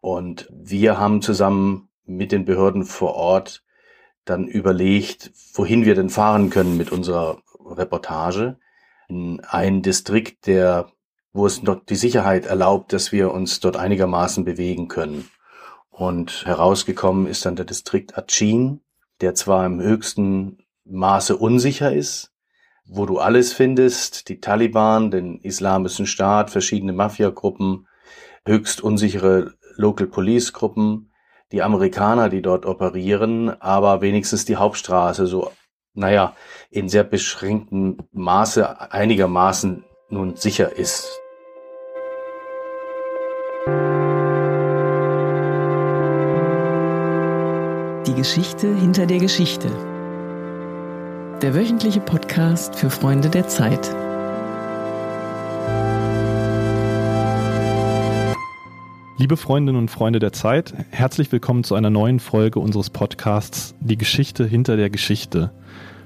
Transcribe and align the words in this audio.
Und 0.00 0.48
wir 0.52 0.98
haben 0.98 1.22
zusammen 1.22 1.88
mit 2.04 2.32
den 2.32 2.44
Behörden 2.44 2.84
vor 2.84 3.14
Ort 3.14 3.64
dann 4.24 4.46
überlegt, 4.46 5.32
wohin 5.54 5.84
wir 5.84 5.94
denn 5.94 6.10
fahren 6.10 6.50
können 6.50 6.76
mit 6.76 6.92
unserer 6.92 7.42
Reportage. 7.64 8.58
In 9.08 9.40
einen 9.40 9.82
Distrikt, 9.82 10.46
der, 10.46 10.90
wo 11.32 11.46
es 11.46 11.62
noch 11.62 11.84
die 11.84 11.96
Sicherheit 11.96 12.46
erlaubt, 12.46 12.92
dass 12.92 13.10
wir 13.10 13.32
uns 13.32 13.60
dort 13.60 13.76
einigermaßen 13.76 14.44
bewegen 14.44 14.88
können. 14.88 15.28
Und 15.90 16.44
herausgekommen 16.46 17.26
ist 17.26 17.44
dann 17.44 17.56
der 17.56 17.64
Distrikt 17.64 18.16
Achin, 18.16 18.80
der 19.20 19.34
zwar 19.34 19.66
im 19.66 19.80
höchsten 19.80 20.58
Maße 20.84 21.36
unsicher 21.36 21.92
ist, 21.92 22.32
wo 22.86 23.04
du 23.04 23.18
alles 23.18 23.52
findest, 23.52 24.28
die 24.28 24.40
Taliban, 24.40 25.10
den 25.10 25.40
Islamischen 25.40 26.06
Staat, 26.06 26.50
verschiedene 26.50 26.92
Mafiagruppen, 26.92 27.86
höchst 28.46 28.80
unsichere 28.80 29.54
Local 29.78 30.08
Police 30.08 30.52
Gruppen, 30.52 31.12
die 31.52 31.62
Amerikaner, 31.62 32.28
die 32.28 32.42
dort 32.42 32.66
operieren, 32.66 33.48
aber 33.60 34.00
wenigstens 34.00 34.44
die 34.44 34.56
Hauptstraße 34.56 35.26
so, 35.26 35.52
naja, 35.94 36.34
in 36.70 36.88
sehr 36.88 37.04
beschränktem 37.04 37.96
Maße 38.12 38.92
einigermaßen 38.92 39.84
nun 40.10 40.34
sicher 40.36 40.76
ist. 40.76 41.20
Die 48.06 48.14
Geschichte 48.14 48.74
hinter 48.74 49.06
der 49.06 49.18
Geschichte 49.18 49.70
der 51.40 51.54
wöchentliche 51.54 52.00
Podcast 52.00 52.74
für 52.74 52.90
Freunde 52.90 53.30
der 53.30 53.46
Zeit. 53.46 53.94
Liebe 59.20 59.36
Freundinnen 59.36 59.80
und 59.80 59.90
Freunde 59.90 60.20
der 60.20 60.32
Zeit, 60.32 60.72
herzlich 60.90 61.32
willkommen 61.32 61.64
zu 61.64 61.74
einer 61.74 61.90
neuen 61.90 62.20
Folge 62.20 62.60
unseres 62.60 62.88
Podcasts 62.88 63.74
Die 63.80 63.98
Geschichte 63.98 64.46
hinter 64.46 64.76
der 64.76 64.90
Geschichte. 64.90 65.50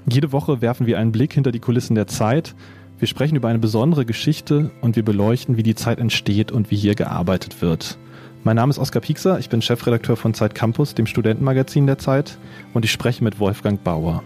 Jede 0.09 0.31
Woche 0.31 0.61
werfen 0.61 0.87
wir 0.87 0.97
einen 0.97 1.11
Blick 1.11 1.31
hinter 1.31 1.51
die 1.51 1.59
Kulissen 1.59 1.93
der 1.93 2.07
Zeit. 2.07 2.55
Wir 2.97 3.07
sprechen 3.07 3.35
über 3.35 3.49
eine 3.49 3.59
besondere 3.59 4.03
Geschichte 4.03 4.71
und 4.81 4.95
wir 4.95 5.05
beleuchten, 5.05 5.57
wie 5.57 5.63
die 5.63 5.75
Zeit 5.75 5.99
entsteht 5.99 6.51
und 6.51 6.71
wie 6.71 6.75
hier 6.75 6.95
gearbeitet 6.95 7.61
wird. 7.61 7.99
Mein 8.43 8.55
Name 8.55 8.71
ist 8.71 8.79
Oskar 8.79 9.03
Piekser, 9.03 9.37
ich 9.37 9.47
bin 9.47 9.61
Chefredakteur 9.61 10.17
von 10.17 10.33
Zeit 10.33 10.55
Campus, 10.55 10.95
dem 10.95 11.05
Studentenmagazin 11.05 11.85
der 11.85 11.99
Zeit, 11.99 12.39
und 12.73 12.83
ich 12.83 12.91
spreche 12.91 13.23
mit 13.23 13.39
Wolfgang 13.39 13.83
Bauer. 13.83 14.23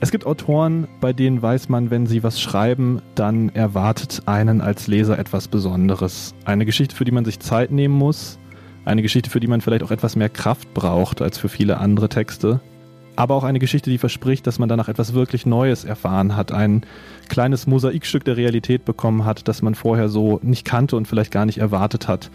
Es 0.00 0.12
gibt 0.12 0.26
Autoren, 0.26 0.86
bei 1.00 1.12
denen 1.12 1.42
weiß 1.42 1.68
man, 1.68 1.90
wenn 1.90 2.06
sie 2.06 2.22
was 2.22 2.40
schreiben, 2.40 3.02
dann 3.16 3.48
erwartet 3.48 4.22
einen 4.26 4.60
als 4.60 4.86
Leser 4.86 5.18
etwas 5.18 5.48
Besonderes. 5.48 6.34
Eine 6.44 6.66
Geschichte, 6.66 6.94
für 6.94 7.04
die 7.04 7.10
man 7.10 7.24
sich 7.24 7.40
Zeit 7.40 7.72
nehmen 7.72 7.94
muss. 7.94 8.38
Eine 8.84 9.02
Geschichte, 9.02 9.28
für 9.28 9.40
die 9.40 9.48
man 9.48 9.60
vielleicht 9.60 9.82
auch 9.82 9.90
etwas 9.90 10.14
mehr 10.14 10.28
Kraft 10.28 10.72
braucht 10.72 11.20
als 11.20 11.36
für 11.36 11.48
viele 11.48 11.78
andere 11.78 12.08
Texte. 12.08 12.60
Aber 13.16 13.34
auch 13.34 13.42
eine 13.42 13.58
Geschichte, 13.58 13.90
die 13.90 13.98
verspricht, 13.98 14.46
dass 14.46 14.60
man 14.60 14.68
danach 14.68 14.88
etwas 14.88 15.14
wirklich 15.14 15.46
Neues 15.46 15.84
erfahren 15.84 16.36
hat. 16.36 16.52
Ein 16.52 16.86
kleines 17.28 17.66
Mosaikstück 17.66 18.24
der 18.24 18.36
Realität 18.36 18.84
bekommen 18.84 19.24
hat, 19.24 19.48
das 19.48 19.62
man 19.62 19.74
vorher 19.74 20.08
so 20.08 20.38
nicht 20.44 20.64
kannte 20.64 20.94
und 20.94 21.08
vielleicht 21.08 21.32
gar 21.32 21.44
nicht 21.44 21.58
erwartet 21.58 22.06
hat. 22.06 22.30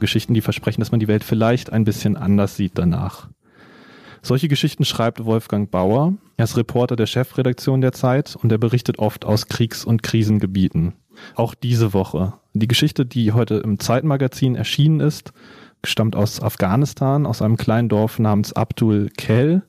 Geschichten, 0.00 0.34
die 0.34 0.40
versprechen, 0.40 0.80
dass 0.80 0.90
man 0.90 0.98
die 0.98 1.08
Welt 1.08 1.22
vielleicht 1.22 1.72
ein 1.72 1.84
bisschen 1.84 2.16
anders 2.16 2.56
sieht 2.56 2.72
danach. 2.74 3.28
Solche 4.24 4.48
Geschichten 4.48 4.86
schreibt 4.86 5.26
Wolfgang 5.26 5.70
Bauer. 5.70 6.14
Er 6.38 6.44
ist 6.44 6.56
Reporter 6.56 6.96
der 6.96 7.04
Chefredaktion 7.04 7.82
der 7.82 7.92
Zeit 7.92 8.34
und 8.34 8.50
er 8.50 8.56
berichtet 8.56 8.98
oft 8.98 9.26
aus 9.26 9.48
Kriegs- 9.48 9.84
und 9.84 10.02
Krisengebieten. 10.02 10.94
Auch 11.34 11.54
diese 11.54 11.92
Woche. 11.92 12.32
Die 12.54 12.66
Geschichte, 12.66 13.04
die 13.04 13.32
heute 13.32 13.56
im 13.56 13.78
Zeitmagazin 13.78 14.56
erschienen 14.56 15.00
ist, 15.00 15.34
stammt 15.84 16.16
aus 16.16 16.40
Afghanistan, 16.40 17.26
aus 17.26 17.42
einem 17.42 17.58
kleinen 17.58 17.90
Dorf 17.90 18.18
namens 18.18 18.54
Abdul 18.54 19.10
Khel, 19.14 19.62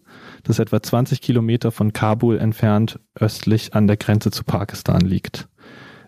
das 0.44 0.60
etwa 0.60 0.82
20 0.82 1.20
Kilometer 1.20 1.74
von 1.74 1.92
Kabul 1.92 2.40
entfernt 2.40 3.02
östlich 3.14 3.74
an 3.74 3.88
der 3.88 3.98
Grenze 3.98 4.32
zu 4.32 4.46
Pakistan 4.46 5.02
liegt. 5.02 5.50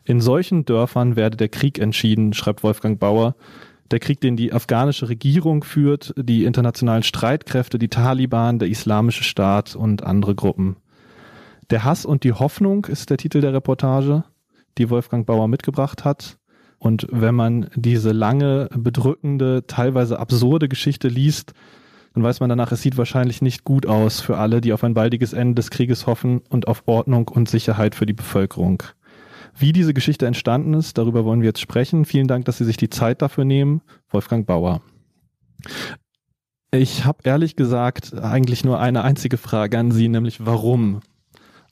In 0.05 0.21
solchen 0.21 0.63
Dörfern 0.63 1.17
werde 1.17 1.35
der 1.35 1.49
Krieg 1.49 1.79
entschieden, 1.79 2.31
schreibt 2.31 2.63
Wolfgang 2.63 2.97
Bauer, 2.97 3.35
der 3.91 3.99
Krieg, 3.99 4.21
den 4.21 4.35
die 4.35 4.53
afghanische 4.53 5.09
Regierung 5.09 5.63
führt, 5.63 6.13
die 6.17 6.45
internationalen 6.45 7.03
Streitkräfte, 7.03 7.79
die 7.79 7.89
Taliban, 7.89 8.59
der 8.59 8.67
Islamische 8.67 9.23
Staat 9.23 9.75
und 9.75 10.03
andere 10.03 10.35
Gruppen. 10.35 10.77
Der 11.69 11.83
Hass 11.83 12.05
und 12.05 12.23
die 12.23 12.33
Hoffnung 12.33 12.85
ist 12.85 13.09
der 13.09 13.17
Titel 13.17 13.41
der 13.41 13.53
Reportage, 13.53 14.23
die 14.77 14.89
Wolfgang 14.89 15.25
Bauer 15.25 15.47
mitgebracht 15.47 16.05
hat. 16.05 16.37
Und 16.79 17.07
wenn 17.11 17.35
man 17.35 17.69
diese 17.75 18.11
lange, 18.11 18.69
bedrückende, 18.75 19.65
teilweise 19.67 20.19
absurde 20.19 20.69
Geschichte 20.69 21.07
liest, 21.07 21.53
dann 22.13 22.23
weiß 22.23 22.39
man 22.39 22.49
danach, 22.49 22.71
es 22.71 22.81
sieht 22.81 22.97
wahrscheinlich 22.97 23.41
nicht 23.41 23.63
gut 23.63 23.85
aus 23.85 24.21
für 24.21 24.37
alle, 24.37 24.61
die 24.61 24.73
auf 24.73 24.83
ein 24.83 24.93
baldiges 24.93 25.33
Ende 25.33 25.55
des 25.55 25.69
Krieges 25.69 26.07
hoffen 26.07 26.41
und 26.49 26.67
auf 26.67 26.83
Ordnung 26.85 27.27
und 27.27 27.49
Sicherheit 27.49 27.95
für 27.95 28.05
die 28.05 28.13
Bevölkerung. 28.13 28.83
Wie 29.57 29.73
diese 29.73 29.93
Geschichte 29.93 30.25
entstanden 30.25 30.73
ist, 30.73 30.97
darüber 30.97 31.25
wollen 31.25 31.41
wir 31.41 31.47
jetzt 31.47 31.61
sprechen. 31.61 32.05
Vielen 32.05 32.27
Dank, 32.27 32.45
dass 32.45 32.57
Sie 32.57 32.65
sich 32.65 32.77
die 32.77 32.89
Zeit 32.89 33.21
dafür 33.21 33.45
nehmen. 33.45 33.81
Wolfgang 34.09 34.45
Bauer. 34.45 34.81
Ich 36.71 37.05
habe 37.05 37.19
ehrlich 37.23 37.55
gesagt 37.55 38.13
eigentlich 38.13 38.65
nur 38.65 38.79
eine 38.79 39.03
einzige 39.03 39.37
Frage 39.37 39.79
an 39.79 39.91
Sie, 39.91 40.09
nämlich 40.09 40.45
warum? 40.45 40.99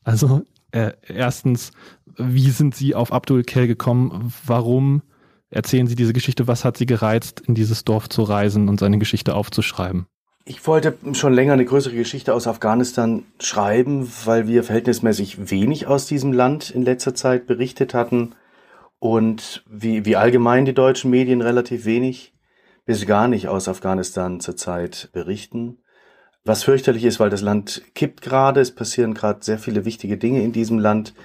Also 0.03 0.43
äh, 0.71 0.93
erstens, 1.07 1.71
wie 2.17 2.49
sind 2.49 2.75
Sie 2.75 2.95
auf 2.95 3.11
Abdul 3.11 3.43
Kell 3.43 3.67
gekommen? 3.67 4.33
Warum 4.45 5.01
erzählen 5.49 5.87
Sie 5.87 5.95
diese 5.95 6.13
Geschichte? 6.13 6.47
Was 6.47 6.63
hat 6.63 6.77
Sie 6.77 6.85
gereizt, 6.85 7.41
in 7.41 7.55
dieses 7.55 7.83
Dorf 7.83 8.09
zu 8.09 8.23
reisen 8.23 8.69
und 8.69 8.79
seine 8.79 8.99
Geschichte 8.99 9.35
aufzuschreiben? 9.35 10.07
Ich 10.47 10.67
wollte 10.67 10.95
schon 11.13 11.33
länger 11.33 11.53
eine 11.53 11.65
größere 11.65 11.95
Geschichte 11.95 12.31
aus 12.31 12.45
Afghanistan 12.45 13.25
schreiben, 13.39 14.07
weil 14.25 14.47
wir 14.47 14.63
verhältnismäßig 14.63 15.49
wenig 15.49 15.87
aus 15.87 16.05
diesem 16.05 16.33
Land 16.33 16.69
in 16.69 16.83
letzter 16.83 17.15
Zeit 17.15 17.47
berichtet 17.47 17.95
hatten 17.95 18.35
und 18.99 19.63
wie, 19.67 20.05
wie 20.05 20.15
allgemein 20.15 20.65
die 20.65 20.75
deutschen 20.75 21.09
Medien 21.09 21.41
relativ 21.41 21.85
wenig 21.85 22.35
bis 22.85 23.07
gar 23.07 23.27
nicht 23.27 23.47
aus 23.47 23.67
Afghanistan 23.67 24.39
zurzeit 24.39 25.09
berichten. 25.13 25.79
Was 26.43 26.63
fürchterlich 26.63 27.05
ist, 27.05 27.19
weil 27.19 27.31
das 27.31 27.41
Land 27.41 27.81
kippt 27.95 28.21
gerade, 28.21 28.61
es 28.61 28.69
passieren 28.69 29.15
gerade 29.15 29.43
sehr 29.43 29.57
viele 29.57 29.83
wichtige 29.83 30.17
Dinge 30.17 30.43
in 30.43 30.51
diesem 30.51 30.77
Land, 30.77 31.15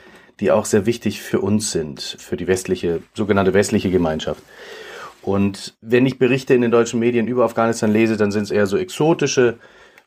die 0.41 0.51
auch 0.51 0.65
sehr 0.65 0.87
wichtig 0.87 1.21
für 1.21 1.43
uns 1.43 1.73
sind, 1.73 2.01
für 2.01 2.39
die 2.39 2.47
westliche, 2.47 3.03
sogenannte 3.13 3.53
westliche 3.53 3.91
Gemeinschaft. 3.91 4.43
Und 5.23 5.77
wenn 5.81 6.07
ich 6.07 6.19
Berichte 6.19 6.55
in 6.55 6.63
den 6.63 6.71
deutschen 6.71 7.01
Medien 7.01 7.27
über 7.27 7.45
Afghanistan 7.45 7.93
lese, 7.93 8.17
dann 8.17 8.33
sind 8.33 8.45
es 8.45 8.51
eher 8.51 8.67
so 8.67 8.77
exotische, 8.77 9.59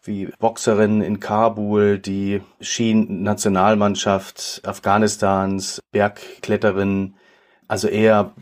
wie 0.04 0.30
Boxerinnen 0.40 1.02
in 1.02 1.20
Kabul, 1.20 2.00
die 2.00 2.42
Ski-Nationalmannschaft 2.60 4.62
Afghanistans, 4.66 5.82
Bergkletterinnen, 5.92 7.16
also 7.68 7.88
eher 7.88 8.34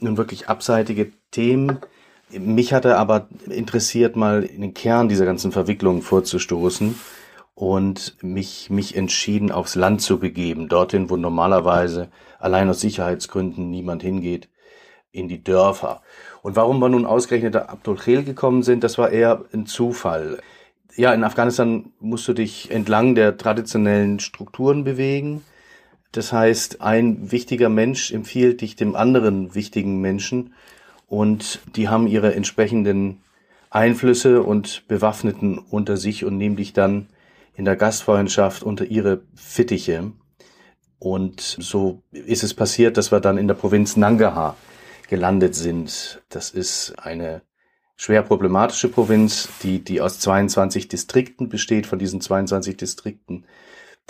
nun 0.00 0.16
wirklich 0.16 0.48
abseitige 0.48 1.12
Themen. 1.30 1.78
Mich 2.30 2.72
hatte 2.72 2.96
aber 2.96 3.28
interessiert, 3.50 4.16
mal 4.16 4.42
in 4.42 4.62
den 4.62 4.74
Kern 4.74 5.08
dieser 5.08 5.26
ganzen 5.26 5.52
Verwicklungen 5.52 6.00
vorzustoßen 6.00 6.98
und 7.54 8.16
mich, 8.22 8.70
mich 8.70 8.96
entschieden, 8.96 9.52
aufs 9.52 9.74
Land 9.74 10.00
zu 10.00 10.18
begeben, 10.18 10.68
dorthin, 10.68 11.10
wo 11.10 11.16
normalerweise 11.16 12.08
allein 12.38 12.70
aus 12.70 12.80
Sicherheitsgründen 12.80 13.68
niemand 13.68 14.02
hingeht 14.02 14.48
in 15.12 15.28
die 15.28 15.44
Dörfer. 15.44 16.02
Und 16.42 16.56
warum 16.56 16.80
wir 16.80 16.88
nun 16.88 17.06
ausgerechnet 17.06 17.54
Abdul 17.54 17.96
Khel 17.96 18.24
gekommen 18.24 18.62
sind, 18.62 18.82
das 18.82 18.98
war 18.98 19.10
eher 19.10 19.44
ein 19.52 19.66
Zufall. 19.66 20.40
Ja, 20.96 21.14
in 21.14 21.24
Afghanistan 21.24 21.92
musst 22.00 22.26
du 22.28 22.32
dich 22.32 22.70
entlang 22.70 23.14
der 23.14 23.36
traditionellen 23.36 24.20
Strukturen 24.20 24.84
bewegen. 24.84 25.42
Das 26.10 26.32
heißt, 26.32 26.82
ein 26.82 27.30
wichtiger 27.32 27.68
Mensch 27.68 28.12
empfiehlt 28.12 28.60
dich 28.60 28.76
dem 28.76 28.96
anderen 28.96 29.54
wichtigen 29.54 30.00
Menschen 30.00 30.52
und 31.06 31.60
die 31.76 31.88
haben 31.88 32.06
ihre 32.06 32.34
entsprechenden 32.34 33.22
Einflüsse 33.70 34.42
und 34.42 34.86
Bewaffneten 34.88 35.58
unter 35.58 35.96
sich 35.96 36.24
und 36.26 36.36
nehmen 36.36 36.56
dich 36.56 36.74
dann 36.74 37.08
in 37.54 37.64
der 37.64 37.76
Gastfreundschaft 37.76 38.62
unter 38.62 38.84
ihre 38.84 39.22
Fittiche. 39.34 40.12
Und 40.98 41.40
so 41.40 42.02
ist 42.12 42.42
es 42.42 42.52
passiert, 42.52 42.98
dass 42.98 43.10
wir 43.10 43.20
dann 43.20 43.38
in 43.38 43.48
der 43.48 43.54
Provinz 43.54 43.96
Nangarhar 43.96 44.56
gelandet 45.12 45.54
sind. 45.54 46.22
Das 46.30 46.48
ist 46.48 46.94
eine 46.98 47.42
schwer 47.96 48.22
problematische 48.22 48.88
Provinz, 48.88 49.46
die, 49.62 49.84
die 49.84 50.00
aus 50.00 50.18
22 50.20 50.88
Distrikten 50.88 51.50
besteht. 51.50 51.86
Von 51.86 51.98
diesen 51.98 52.22
22 52.22 52.78
Distrikten 52.78 53.44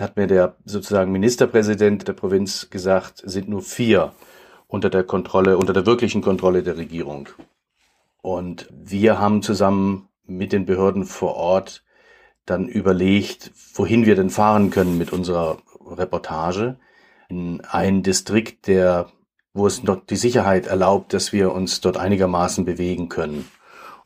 hat 0.01 0.17
mir 0.17 0.29
der 0.29 0.55
sozusagen 0.65 1.11
Ministerpräsident 1.11 2.07
der 2.07 2.13
Provinz 2.13 2.71
gesagt, 2.71 3.21
sind 3.27 3.49
nur 3.49 3.63
vier 3.63 4.13
unter 4.69 4.91
der 4.91 5.03
Kontrolle, 5.03 5.59
unter 5.59 5.73
der 5.73 5.87
wirklichen 5.87 6.23
Kontrolle 6.23 6.63
der 6.63 6.77
Regierung. 6.77 7.29
Und 8.23 8.69
wir 8.71 9.19
haben 9.19 9.43
zusammen 9.43 10.09
mit 10.25 10.53
den 10.53 10.67
Behörden 10.67 11.05
vor 11.05 11.35
Ort 11.35 11.83
dann 12.47 12.69
überlegt, 12.69 13.51
wohin 13.75 14.07
wir 14.07 14.15
denn 14.15 14.31
fahren 14.31 14.71
können 14.71 14.99
mit 14.99 15.13
unserer 15.13 15.59
Reportage 15.85 16.77
in 17.29 17.61
einen 17.63 18.05
Distrikt, 18.05 18.69
der 18.69 19.11
wo 19.55 19.67
es 19.67 19.83
dort 19.83 20.11
die 20.11 20.17
Sicherheit 20.17 20.67
erlaubt, 20.67 21.13
dass 21.13 21.33
wir 21.33 21.53
uns 21.53 21.81
dort 21.81 21.97
einigermaßen 21.97 22.65
bewegen 22.65 23.09
können. 23.09 23.49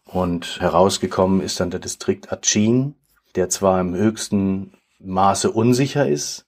Und 0.05 0.61
herausgekommen 0.61 1.41
ist 1.41 1.61
dann 1.61 1.71
der 1.71 1.81
Distrikt 1.81 2.33
Achin, 2.33 2.95
der 3.35 3.49
zwar 3.49 3.81
im 3.81 3.95
höchsten 3.95 4.73
Maße 4.99 5.51
unsicher 5.51 6.09
ist, 6.09 6.47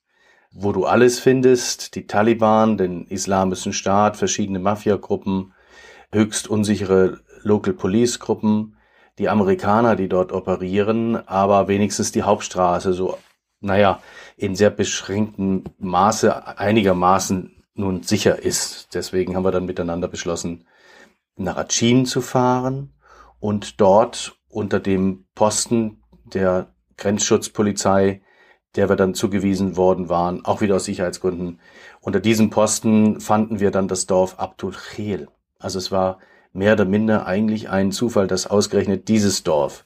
wo 0.53 0.73
du 0.73 0.87
alles 0.87 1.21
findest, 1.21 1.95
die 1.95 2.07
Taliban, 2.07 2.79
den 2.79 3.07
Islamischen 3.07 3.73
Staat, 3.73 4.17
verschiedene 4.17 4.59
Mafiagruppen, 4.59 5.53
höchst 6.13 6.49
unsichere 6.49 7.21
Local 7.43 7.75
Police 7.75 8.19
Gruppen, 8.19 8.77
die 9.19 9.29
Amerikaner, 9.29 9.97
die 9.97 10.09
dort 10.09 10.33
operieren, 10.33 11.17
aber 11.29 11.69
wenigstens 11.69 12.13
die 12.13 12.23
Hauptstraße 12.23 12.93
so, 12.93 13.19
naja, 13.61 14.01
in 14.37 14.55
sehr 14.55 14.71
beschränktem 14.71 15.65
Maße 15.79 16.59
einigermaßen 16.59 17.58
nun 17.79 18.03
sicher 18.03 18.43
ist. 18.43 18.95
Deswegen 18.95 19.37
haben 19.37 19.45
wir 19.45 19.53
dann 19.53 19.67
miteinander 19.67 20.09
beschlossen, 20.09 20.67
nach 21.37 21.57
Achin 21.57 22.05
zu 22.05 22.21
fahren 22.21 22.93
und 23.41 23.81
dort 23.81 24.39
unter 24.49 24.81
dem 24.81 25.27
Posten 25.35 26.03
der 26.25 26.75
Grenzschutzpolizei, 26.97 28.23
der 28.75 28.89
wir 28.89 28.97
dann 28.97 29.15
zugewiesen 29.15 29.77
worden 29.77 30.09
waren, 30.09 30.45
auch 30.45 30.61
wieder 30.61 30.77
aus 30.77 30.85
Sicherheitsgründen. 30.85 31.61
Unter 32.01 32.21
diesem 32.21 32.51
Posten 32.51 33.21
fanden 33.21 33.61
wir 33.61 33.71
dann 33.71 33.89
das 33.89 34.07
Dorf 34.07 34.39
Abdul 34.39 34.73
Khel. 34.73 35.29
Also 35.59 35.79
es 35.79 35.91
war 35.91 36.19
mehr 36.53 36.75
oder 36.75 36.85
minder 36.85 37.27
eigentlich 37.27 37.71
ein 37.71 37.93
Zufall, 37.93 38.27
dass 38.27 38.47
ausgerechnet 38.47 39.09
dieses 39.09 39.43
Dorf 39.43 39.85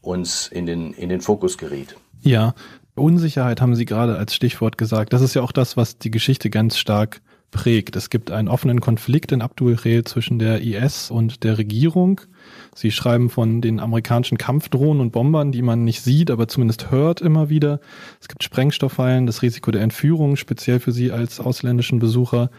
uns 0.00 0.48
in 0.48 0.66
den, 0.66 0.92
in 0.92 1.08
den 1.08 1.20
Fokus 1.20 1.58
geriet. 1.58 1.96
Ja, 2.20 2.54
Unsicherheit 2.94 3.60
haben 3.60 3.74
Sie 3.74 3.84
gerade 3.84 4.16
als 4.16 4.34
Stichwort 4.34 4.78
gesagt. 4.78 5.12
Das 5.12 5.22
ist 5.22 5.34
ja 5.34 5.42
auch 5.42 5.52
das, 5.52 5.76
was 5.76 5.98
die 5.98 6.10
Geschichte 6.10 6.50
ganz 6.50 6.76
stark 6.76 7.22
prägt. 7.50 7.96
Es 7.96 8.10
gibt 8.10 8.30
einen 8.30 8.48
offenen 8.48 8.80
Konflikt 8.80 9.32
in 9.32 9.42
Abdul 9.42 9.76
Khel 9.76 10.04
zwischen 10.04 10.38
der 10.38 10.62
IS 10.62 11.10
und 11.10 11.44
der 11.44 11.58
Regierung. 11.58 12.20
Sie 12.74 12.90
schreiben 12.90 13.30
von 13.30 13.60
den 13.60 13.80
amerikanischen 13.80 14.38
Kampfdrohnen 14.38 15.00
und 15.00 15.10
Bombern, 15.12 15.52
die 15.52 15.62
man 15.62 15.84
nicht 15.84 16.02
sieht, 16.02 16.30
aber 16.30 16.48
zumindest 16.48 16.90
hört 16.90 17.20
immer 17.20 17.48
wieder. 17.48 17.80
Es 18.20 18.28
gibt 18.28 18.42
Sprengstofffallen, 18.42 19.26
das 19.26 19.42
Risiko 19.42 19.70
der 19.70 19.82
Entführung, 19.82 20.36
speziell 20.36 20.80
für 20.80 20.92
Sie 20.92 21.12
als 21.12 21.40
ausländischen 21.40 21.98
Besucher. 21.98 22.50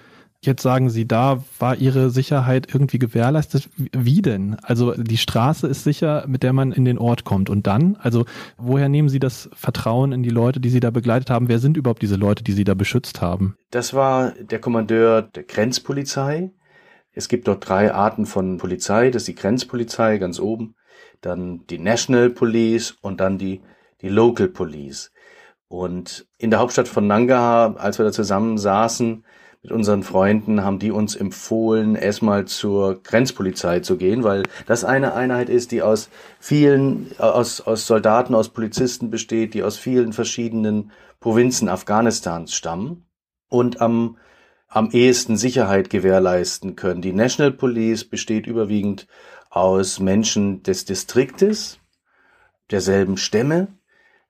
Jetzt 0.44 0.64
sagen 0.64 0.90
Sie, 0.90 1.08
da 1.08 1.44
war 1.60 1.76
Ihre 1.76 2.10
Sicherheit 2.10 2.74
irgendwie 2.74 2.98
gewährleistet. 2.98 3.70
Wie 3.78 4.24
denn? 4.24 4.58
Also 4.64 4.96
die 4.96 5.18
Straße 5.18 5.68
ist 5.68 5.84
sicher, 5.84 6.26
mit 6.28 6.42
der 6.42 6.52
man 6.52 6.72
in 6.72 6.84
den 6.84 6.98
Ort 6.98 7.26
kommt. 7.26 7.52
Und 7.52 7.68
dann? 7.68 7.96
Also 8.02 8.26
woher 8.58 8.90
nehmen 8.90 9.08
Sie 9.08 9.20
das 9.20 9.52
Vertrauen 9.54 10.12
in 10.12 10.24
die 10.24 10.32
Leute, 10.32 10.60
die 10.60 10.72
Sie 10.72 10.80
da 10.80 10.90
begleitet 10.90 11.30
haben? 11.30 11.48
Wer 11.48 11.60
sind 11.60 11.78
überhaupt 11.78 12.02
diese 12.02 12.16
Leute, 12.16 12.44
die 12.44 12.54
Sie 12.54 12.64
da 12.64 12.74
beschützt 12.74 13.22
haben? 13.22 13.56
Das 13.70 13.94
war 13.94 14.32
der 14.32 14.58
Kommandeur 14.58 15.22
der 15.22 15.44
Grenzpolizei. 15.44 16.50
Es 17.14 17.28
gibt 17.28 17.48
dort 17.48 17.70
drei 17.70 17.94
Arten 17.94 18.26
von 18.26 18.58
Polizei. 18.58 19.12
Das 19.12 19.22
ist 19.24 19.28
die 19.28 19.36
Grenzpolizei 19.36 20.18
ganz 20.18 20.40
oben, 20.40 20.74
dann 21.22 21.68
die 21.70 21.78
National 21.78 22.32
Police 22.32 22.96
und 23.02 23.20
dann 23.20 23.38
die, 23.38 23.62
die 24.02 24.10
Local 24.10 24.48
Police. 24.48 25.12
Und 25.68 26.26
in 26.40 26.50
der 26.50 26.60
Hauptstadt 26.60 26.88
von 26.88 27.06
Nangarhar, 27.06 27.80
als 27.80 28.00
wir 28.00 28.06
da 28.06 28.12
zusammen 28.12 28.58
saßen, 28.58 29.24
mit 29.64 29.72
unseren 29.72 30.02
Freunden 30.02 30.64
haben 30.64 30.80
die 30.80 30.92
uns 30.92 31.16
empfohlen, 31.16 31.96
erstmal 31.96 32.46
zur 32.46 33.02
Grenzpolizei 33.04 33.82
zu 33.82 33.96
gehen, 33.98 34.24
weil 34.24 34.44
das 34.66 34.84
eine 34.84 35.14
Einheit 35.14 35.50
ist, 35.50 35.72
die 35.72 35.84
aus 35.84 36.10
vielen, 36.40 37.12
aus, 37.20 37.62
aus 37.62 37.86
Soldaten, 37.86 38.34
aus 38.34 38.50
Polizisten 38.50 39.12
besteht, 39.12 39.54
die 39.54 39.64
aus 39.64 39.78
vielen 39.78 40.14
verschiedenen 40.14 40.92
Provinzen 41.20 41.70
Afghanistans 41.70 42.56
stammen 42.56 43.06
und 43.50 43.82
am, 43.82 44.18
am 44.68 44.90
ehesten 44.92 45.38
Sicherheit 45.38 45.92
gewährleisten 45.92 46.76
können. 46.76 47.04
Die 47.04 47.14
National 47.14 47.52
Police 47.52 48.06
besteht 48.06 48.48
überwiegend 48.48 49.06
aus 49.52 50.00
Menschen 50.00 50.64
des 50.64 50.86
Distriktes, 50.86 51.78
derselben 52.72 53.18
Stämme, 53.18 53.68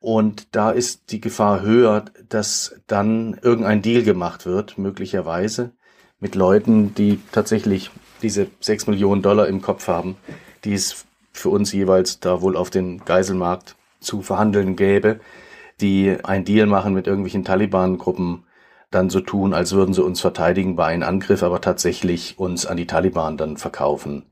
und 0.02 0.56
da 0.56 0.72
ist 0.72 1.12
die 1.12 1.22
Gefahr 1.22 1.62
höher, 1.62 2.06
dass 2.28 2.76
dann 2.88 3.38
irgendein 3.42 3.84
Deal 3.84 4.02
gemacht 4.02 4.48
wird, 4.48 4.80
möglicherweise 4.80 5.72
mit 6.20 6.34
Leuten, 6.34 6.96
die 6.96 7.20
tatsächlich 7.32 7.92
diese 8.24 8.48
sechs 8.60 8.88
Millionen 8.88 9.22
Dollar 9.22 9.48
im 9.48 9.62
Kopf 9.62 9.88
haben, 9.88 10.18
die 10.66 10.74
es 10.74 11.06
für 11.32 11.50
uns 11.50 11.72
jeweils 11.72 12.20
da 12.20 12.42
wohl 12.42 12.58
auf 12.58 12.72
den 12.72 13.06
Geiselmarkt 13.06 13.76
zu 14.00 14.24
verhandeln 14.24 14.76
gäbe, 14.76 15.20
die 15.82 16.18
ein 16.24 16.46
Deal 16.46 16.66
machen 16.66 16.94
mit 16.94 17.06
irgendwelchen 17.06 17.46
Taliban-Gruppen, 17.46 18.44
dann 18.90 19.10
so 19.10 19.22
tun, 19.22 19.54
als 19.54 19.72
würden 19.72 19.94
sie 19.94 20.04
uns 20.04 20.20
verteidigen 20.20 20.76
bei 20.76 20.88
einem 20.88 21.08
Angriff, 21.08 21.44
aber 21.44 21.62
tatsächlich 21.62 22.40
uns 22.40 22.66
an 22.66 22.76
die 22.76 22.88
Taliban 22.88 23.38
dann 23.38 23.58
verkaufen 23.58 24.26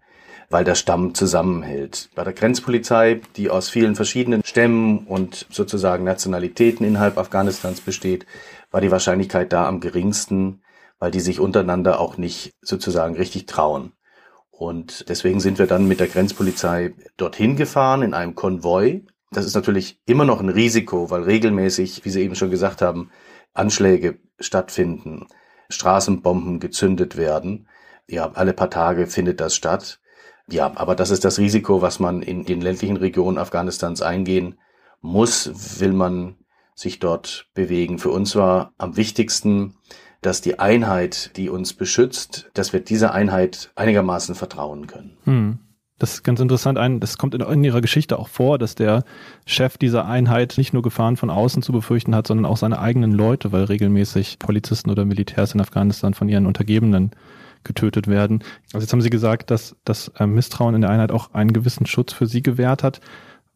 weil 0.50 0.63
der 0.63 0.75
Stamm 0.75 1.13
zusammenhält. 1.13 2.10
Bei 2.16 2.24
der 2.24 2.34
Grenzpolizei, 2.34 3.22
die 3.36 3.50
aus 3.50 3.69
vielen 3.69 3.96
verschiedenen 3.96 4.44
Stämmen 4.44 5.06
und 5.06 5.46
sozusagen 5.51 6.04
Nationalitäten 6.04 6.86
innerhalb 6.86 7.18
Afghanistans 7.18 7.81
besteht, 7.81 8.25
war 8.72 8.81
die 8.81 8.92
Wahrscheinlichkeit 8.92 9.54
da 9.54 9.68
am 9.68 9.80
geringsten, 9.80 10.62
weil 10.98 11.12
die 11.12 11.19
sich 11.19 11.40
untereinander 11.40 12.00
auch 12.00 12.18
nicht 12.18 12.54
sozusagen 12.62 13.16
richtig 13.16 13.46
trauen. 13.46 13.94
Und 14.51 15.07
deswegen 15.07 15.40
sind 15.40 15.60
wir 15.60 15.68
dann 15.68 15.88
mit 15.88 16.00
der 16.00 16.07
Grenzpolizei 16.07 16.94
dorthin 17.16 17.56
gefahren 17.56 18.01
in 18.01 18.13
einem 18.13 18.36
Konvoi. 18.36 19.06
Das 19.31 19.46
ist 19.46 19.56
natürlich 19.56 20.01
immer 20.06 20.25
noch 20.25 20.42
ein 20.42 20.50
Risiko, 20.50 21.10
weil 21.10 21.24
regelmäßig, 21.24 22.04
wie 22.04 22.10
Sie 22.10 22.22
eben 22.24 22.36
schon 22.36 22.50
gesagt 22.50 22.81
haben, 22.81 23.12
Anschläge 23.54 24.19
stattfinden, 24.40 25.28
Straßenbomben 25.69 26.60
gezündet 26.60 27.16
werden. 27.16 27.69
Ja, 28.07 28.31
alle 28.34 28.54
paar 28.54 28.69
Tage 28.69 29.07
findet 29.07 29.40
das 29.40 29.56
statt. 29.56 30.01
Ja, 30.51 30.72
aber 30.75 30.96
das 30.96 31.12
ist 31.12 31.25
das 31.25 31.38
Risiko, 31.38 31.81
was 31.81 32.00
man 32.00 32.22
in 32.22 32.46
den 32.46 32.62
ländlichen 32.62 32.98
Regionen 32.98 33.38
Afghanistans 33.38 34.01
eingehen 34.01 34.56
muss, 35.01 35.80
will 35.80 35.94
man 35.94 36.36
sich 36.75 37.00
dort 37.00 37.48
bewegen. 37.54 38.00
Für 38.00 38.10
uns 38.10 38.36
war 38.36 38.74
am 38.78 38.96
wichtigsten, 38.96 39.75
dass 40.22 40.42
die 40.42 40.60
Einheit, 40.60 41.36
die 41.38 41.50
uns 41.50 41.74
beschützt, 41.74 42.50
dass 42.54 42.74
wir 42.74 42.80
dieser 42.80 43.13
Einheit 43.13 43.72
einigermaßen 43.75 44.36
vertrauen 44.36 44.88
können. 44.88 45.18
Hm. 45.24 45.60
Das 45.98 46.13
ist 46.13 46.24
ganz 46.24 46.40
interessant. 46.40 46.78
Ein, 46.78 47.01
das 47.01 47.18
kommt 47.18 47.36
in, 47.36 47.42
in, 47.42 47.63
ihrer 47.63 47.81
Geschichte 47.81 48.18
auch 48.18 48.30
vor, 48.30 48.57
dass 48.57 48.74
der 48.74 49.04
Chef 49.46 49.78
dieser 49.78 50.06
Einheit 50.06 50.56
nicht 50.57 50.72
nur 50.72 50.81
Gefahren 50.81 51.18
von 51.18 51.30
außen 51.30 51.62
zu 51.62 51.74
befürchten 51.74 52.16
hat, 52.16 52.25
sondern 52.25 52.46
auch 52.46 52.56
seine 52.56 52.80
eigenen 52.80 53.12
Leute, 53.12 53.51
weil 53.51 53.66
regelmäßig 53.66 54.40
Polizisten 54.40 54.90
oder 54.90 55.04
Militärs 55.04 55.54
in 55.54 55.60
Afghanistan 55.60 56.13
von 56.13 56.30
ihren 56.30 56.46
Untergebenen 56.46 57.12
getötet 57.63 58.07
werden. 58.07 58.44
Also 58.73 58.83
jetzt 58.83 58.94
haben 58.94 59.01
Sie 59.01 59.09
gesagt, 59.09 59.51
dass 59.51 59.75
das 59.85 60.09
äh, 60.17 60.25
Misstrauen 60.25 60.75
in 60.75 60.81
der 60.81 60.89
Einheit 60.89 61.11
auch 61.11 61.33
einen 61.33 61.53
gewissen 61.53 61.85
Schutz 61.85 62.13
für 62.13 62.25
Sie 62.25 62.41
gewährt 62.41 62.83
hat. 62.83 63.01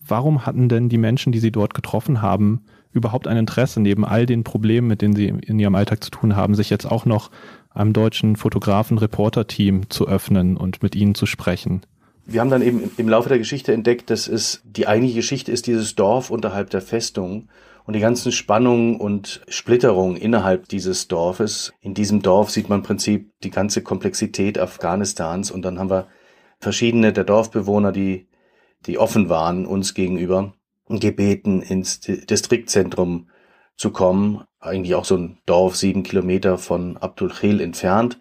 Warum 0.06 0.46
hatten 0.46 0.70
denn 0.70 0.90
die 0.90 0.98
Menschen, 0.98 1.32
die 1.32 1.40
Sie 1.40 1.52
dort 1.52 1.74
getroffen 1.74 2.22
haben, 2.22 2.66
überhaupt 2.92 3.28
ein 3.28 3.38
Interesse, 3.38 3.82
neben 3.82 4.06
all 4.06 4.26
den 4.26 4.44
Problemen, 4.44 4.88
mit 4.88 5.02
denen 5.02 5.16
Sie 5.16 5.28
in 5.28 5.60
Ihrem 5.60 5.76
Alltag 5.76 6.04
zu 6.04 6.12
tun 6.12 6.36
haben, 6.36 6.56
sich 6.56 6.70
jetzt 6.70 6.86
auch 6.86 7.06
noch 7.06 7.32
einem 7.72 7.94
deutschen 7.94 8.36
Fotografen-Reporter-Team 8.36 9.90
zu 9.90 10.08
öffnen 10.08 10.58
und 10.58 10.84
mit 10.84 10.96
Ihnen 10.96 11.16
zu 11.16 11.26
sprechen? 11.26 11.82
Wir 12.26 12.40
haben 12.40 12.50
dann 12.50 12.62
eben 12.62 12.92
im 12.98 13.10
Laufe 13.10 13.30
der 13.30 13.38
Geschichte 13.38 13.74
entdeckt, 13.74 14.10
dass 14.10 14.28
es 14.28 14.62
die 14.64 14.88
eigentliche 14.88 15.18
Geschichte 15.18 15.52
ist 15.52 15.68
dieses 15.68 15.96
Dorf 15.96 16.30
unterhalb 16.30 16.70
der 16.70 16.82
Festung 16.82 17.50
und 17.86 17.94
die 17.94 18.00
ganzen 18.00 18.32
Spannungen 18.32 19.00
und 19.00 19.42
Splitterungen 19.48 20.18
innerhalb 20.18 20.70
dieses 20.70 21.08
Dorfes. 21.08 21.74
In 21.82 21.94
diesem 21.94 22.22
Dorf 22.22 22.50
sieht 22.50 22.70
man 22.70 22.80
im 22.80 22.86
Prinzip 22.86 23.32
die 23.44 23.50
ganze 23.50 23.84
Komplexität 23.84 24.58
Afghanistans 24.58 25.52
und 25.52 25.64
dann 25.64 25.80
haben 25.80 25.90
wir 25.90 26.08
verschiedene 26.60 27.12
der 27.12 27.26
Dorfbewohner, 27.26 27.92
die, 27.92 28.28
die 28.86 28.98
offen 28.98 29.30
waren 29.30 29.66
uns 29.66 29.94
gegenüber, 29.94 30.54
gebeten, 30.88 31.62
ins 31.62 32.00
Distriktzentrum 32.00 33.30
zu 33.76 33.92
kommen. 33.92 34.44
Eigentlich 34.60 34.96
auch 34.96 35.06
so 35.06 35.18
ein 35.18 35.40
Dorf 35.46 35.76
sieben 35.76 36.04
Kilometer 36.04 36.58
von 36.58 36.98
Abdul 36.98 37.30
Khil 37.30 37.60
entfernt 37.60 38.20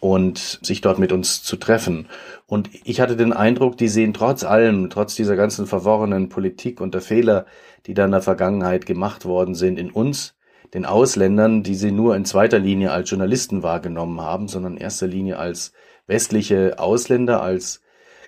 und 0.00 0.60
sich 0.62 0.80
dort 0.80 0.98
mit 0.98 1.12
uns 1.12 1.42
zu 1.42 1.56
treffen. 1.56 2.08
Und 2.46 2.70
ich 2.84 3.00
hatte 3.00 3.16
den 3.16 3.32
Eindruck, 3.32 3.76
die 3.76 3.88
sehen 3.88 4.12
trotz 4.12 4.44
allem, 4.44 4.90
trotz 4.90 5.14
dieser 5.14 5.36
ganzen 5.36 5.66
verworrenen 5.66 6.28
Politik 6.28 6.80
und 6.80 6.94
der 6.94 7.00
Fehler, 7.00 7.46
die 7.86 7.94
da 7.94 8.04
in 8.04 8.10
der 8.10 8.22
Vergangenheit 8.22 8.86
gemacht 8.86 9.24
worden 9.24 9.54
sind, 9.54 9.78
in 9.78 9.90
uns, 9.90 10.34
den 10.74 10.84
Ausländern, 10.84 11.62
die 11.62 11.74
sie 11.74 11.92
nur 11.92 12.16
in 12.16 12.24
zweiter 12.24 12.58
Linie 12.58 12.90
als 12.90 13.08
Journalisten 13.10 13.62
wahrgenommen 13.62 14.20
haben, 14.20 14.48
sondern 14.48 14.74
in 14.74 14.80
erster 14.80 15.06
Linie 15.06 15.38
als 15.38 15.72
westliche 16.06 16.78
Ausländer, 16.78 17.42
als 17.42 17.80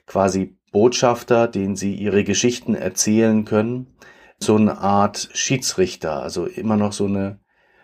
quasi 0.06 0.56
Botschafter, 0.72 1.48
denen 1.48 1.76
sie 1.76 1.94
ihre 1.94 2.24
Geschichten 2.24 2.74
erzählen 2.74 3.44
können. 3.44 3.94
So 4.38 4.56
eine 4.56 4.78
Art 4.78 5.28
Schiedsrichter, 5.32 6.22
also 6.22 6.46
immer 6.46 6.76
noch 6.76 6.92
so 6.92 7.06
eine 7.06 7.40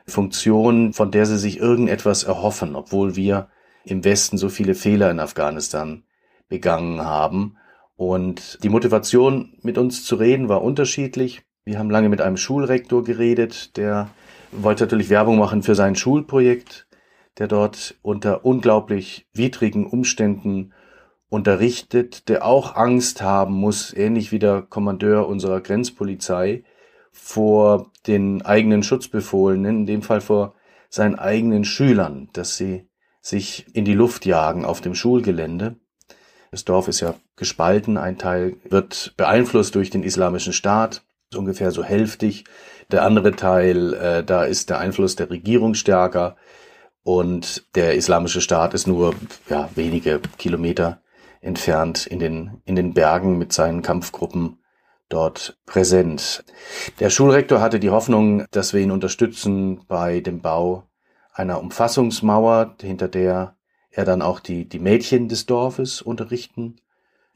Funktion, 0.07 0.93
von 0.93 1.11
der 1.11 1.27
sie 1.27 1.39
sich 1.39 1.59
irgendetwas 1.59 2.25
erhoffen, 2.25 2.77
obwohl 2.77 3.17
wir 3.17 3.49
im 3.85 4.05
Westen 4.05 4.39
so 4.39 4.49
viele 4.49 4.75
Fehler 4.75 5.11
in 5.11 5.21
Afghanistan 5.21 6.05
begangen 6.49 7.03
haben. 7.03 7.57
Und 7.97 8.59
die 8.63 8.69
Motivation, 8.69 9.59
mit 9.63 9.79
uns 9.79 10.05
zu 10.05 10.17
reden, 10.17 10.49
war 10.49 10.63
unterschiedlich. 10.63 11.43
Wir 11.65 11.79
haben 11.79 11.91
lange 11.91 12.09
mit 12.09 12.21
einem 12.21 12.37
Schulrektor 12.37 13.05
geredet, 13.05 13.77
der 13.77 14.11
wollte 14.53 14.85
natürlich 14.85 15.11
Werbung 15.11 15.39
machen 15.39 15.63
für 15.63 15.75
sein 15.75 15.97
Schulprojekt, 15.97 16.87
der 17.39 17.49
dort 17.49 17.97
unter 18.03 18.45
unglaublich 18.45 19.27
widrigen 19.33 19.87
Umständen 19.87 20.73
unterrichtet, 21.29 22.29
der 22.29 22.45
auch 22.45 22.77
Angst 22.77 23.23
haben 23.23 23.55
muss, 23.55 23.93
ähnlich 23.93 24.31
wie 24.31 24.39
der 24.39 24.63
Kommandeur 24.63 25.27
unserer 25.27 25.61
Grenzpolizei, 25.61 26.65
vor 27.11 27.91
den 28.07 28.43
eigenen 28.43 28.83
Schutzbefohlenen, 28.83 29.81
in 29.81 29.87
dem 29.87 30.03
Fall 30.03 30.21
vor 30.21 30.55
seinen 30.91 31.17
eigenen 31.17 31.65
Schülern, 31.65 32.29
dass 32.33 32.57
sie 32.57 32.89
sich 33.25 33.65
in 33.73 33.87
die 33.87 33.95
Luft 33.95 34.27
jagen 34.27 34.67
auf 34.67 34.83
dem 34.83 34.95
Schulgelände. 34.95 35.77
Das 36.51 36.65
Dorf 36.67 36.89
ist 36.89 37.01
ja 37.01 37.15
gespalten, 37.37 37.97
ein 37.97 38.19
Teil 38.19 38.57
wird 38.69 39.15
beeinflusst 39.17 39.75
durch 39.75 39.89
den 39.89 40.03
islamischen 40.03 40.53
Staat, 40.53 41.03
ungefähr 41.35 41.71
so 41.71 41.83
hälftig. 41.83 42.45
Der 42.93 43.03
andere 43.03 43.35
Teil, 43.35 43.95
äh, 43.95 44.23
da 44.23 44.45
ist 44.45 44.69
der 44.69 44.79
Einfluss 44.79 45.17
der 45.17 45.31
Regierung 45.31 45.73
stärker 45.73 46.37
und 47.03 47.65
der 47.75 47.95
islamische 47.95 48.43
Staat 48.43 48.75
ist 48.75 48.87
nur 48.87 49.15
ja, 49.49 49.71
wenige 49.75 50.21
Kilometer 50.37 51.01
entfernt 51.41 52.07
in 52.07 52.19
den, 52.19 52.61
in 52.67 52.77
den 52.77 52.93
Bergen 52.93 53.39
mit 53.39 53.55
seinen 53.55 53.81
Kampfgruppen 53.81 54.59
dort 55.09 55.59
präsent. 55.65 56.45
Der 57.01 57.09
Schulrektor 57.09 57.63
hatte 57.63 57.81
die 57.81 57.91
Hoffnung, 57.91 58.45
dass 58.51 58.75
wir 58.75 58.83
ihn 58.83 58.91
unterstützen 58.91 59.81
bei 59.89 60.21
dem 60.21 60.41
Bau 60.41 60.85
einer 61.35 61.61
Umfassungsmauer, 61.61 62.77
hinter 62.81 63.09
der 63.09 63.57
er 63.91 64.05
dann 64.05 64.23
auch 64.23 64.41
die, 64.41 64.69
die 64.69 64.79
Mädchen 64.79 65.29
des 65.29 65.47
Dorfes 65.47 66.01
unterrichten 66.01 66.77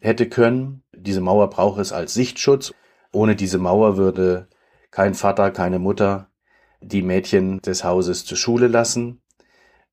hätte 0.01 0.29
können. 0.29 0.83
Diese 0.93 1.21
Mauer 1.21 1.51
braucht 1.51 1.81
es 1.81 1.93
als 1.93 2.15
Sichtschutz. 2.15 2.73
Ohne 3.13 3.37
diese 3.37 3.59
Mauer 3.59 3.97
würde 3.97 4.49
kein 4.91 5.15
Vater, 5.15 5.51
keine 5.51 5.79
Mutter 5.79 6.31
die 6.81 7.03
Mädchen 7.03 7.61
des 7.61 7.85
Hauses 7.85 8.25
zur 8.25 8.37
Schule 8.37 8.69
lassen. 8.69 9.21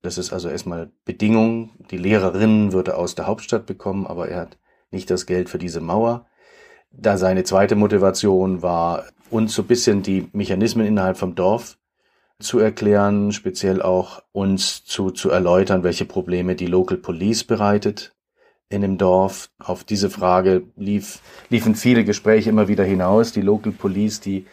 Das 0.02 0.18
ist 0.18 0.32
also 0.32 0.48
erstmal 0.48 0.92
Bedingung. 1.04 1.72
Die 1.90 1.98
Lehrerin 1.98 2.72
würde 2.72 2.96
aus 2.96 3.16
der 3.16 3.26
Hauptstadt 3.26 3.66
bekommen, 3.66 4.06
aber 4.06 4.28
er 4.28 4.42
hat 4.42 4.58
nicht 4.90 5.10
das 5.10 5.26
Geld 5.26 5.48
für 5.48 5.58
diese 5.58 5.80
Mauer. 5.80 6.26
Da 6.92 7.18
seine 7.18 7.42
zweite 7.42 7.74
Motivation 7.74 8.62
war, 8.62 9.04
uns 9.30 9.54
so 9.54 9.62
ein 9.62 9.68
bisschen 9.68 10.02
die 10.02 10.28
Mechanismen 10.32 10.86
innerhalb 10.86 11.16
vom 11.16 11.34
Dorf 11.34 11.76
zu 12.38 12.58
erklären, 12.58 13.32
speziell 13.32 13.80
auch 13.80 14.22
uns 14.32 14.84
zu, 14.84 15.10
zu 15.10 15.30
erläutern, 15.30 15.82
welche 15.82 16.04
Probleme 16.04 16.54
die 16.54 16.66
Local 16.66 16.98
Police 16.98 17.44
bereitet 17.44 18.14
in 18.68 18.82
dem 18.82 18.98
Dorf. 18.98 19.50
Auf 19.58 19.84
diese 19.84 20.10
Frage 20.10 20.64
lief, 20.76 21.20
liefen 21.48 21.74
viele 21.74 22.04
Gespräche 22.04 22.50
immer 22.50 22.68
wieder 22.68 22.84
hinaus. 22.84 23.32
Die 23.32 23.40
Local 23.40 23.72
Police, 23.72 24.20
die 24.20 24.46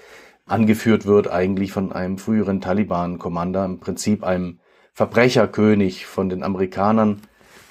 angeführt 0.46 1.06
wird 1.06 1.28
eigentlich 1.28 1.72
von 1.72 1.92
einem 1.92 2.18
früheren 2.18 2.62
Taliban-Commander, 2.62 3.66
im 3.66 3.80
Prinzip 3.80 4.24
einem 4.24 4.60
Verbrecherkönig 4.94 6.06
von 6.06 6.30
den 6.30 6.44
Amerikanern, 6.44 7.22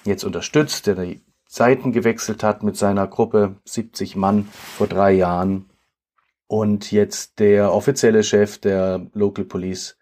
jetzt 0.04 0.24
unterstützt, 0.24 0.86
der 0.86 0.96
die 0.96 1.22
Seiten 1.46 1.92
gewechselt 1.92 2.42
hat 2.42 2.62
mit 2.62 2.76
seiner 2.76 3.06
Gruppe 3.06 3.56
70 3.64 4.16
Mann 4.16 4.48
vor 4.52 4.86
drei 4.88 5.12
Jahren 5.12 5.70
und 6.46 6.90
jetzt 6.90 7.38
der 7.38 7.72
offizielle 7.72 8.24
Chef 8.24 8.58
der 8.58 9.06
Local 9.12 9.44
Police 9.44 9.96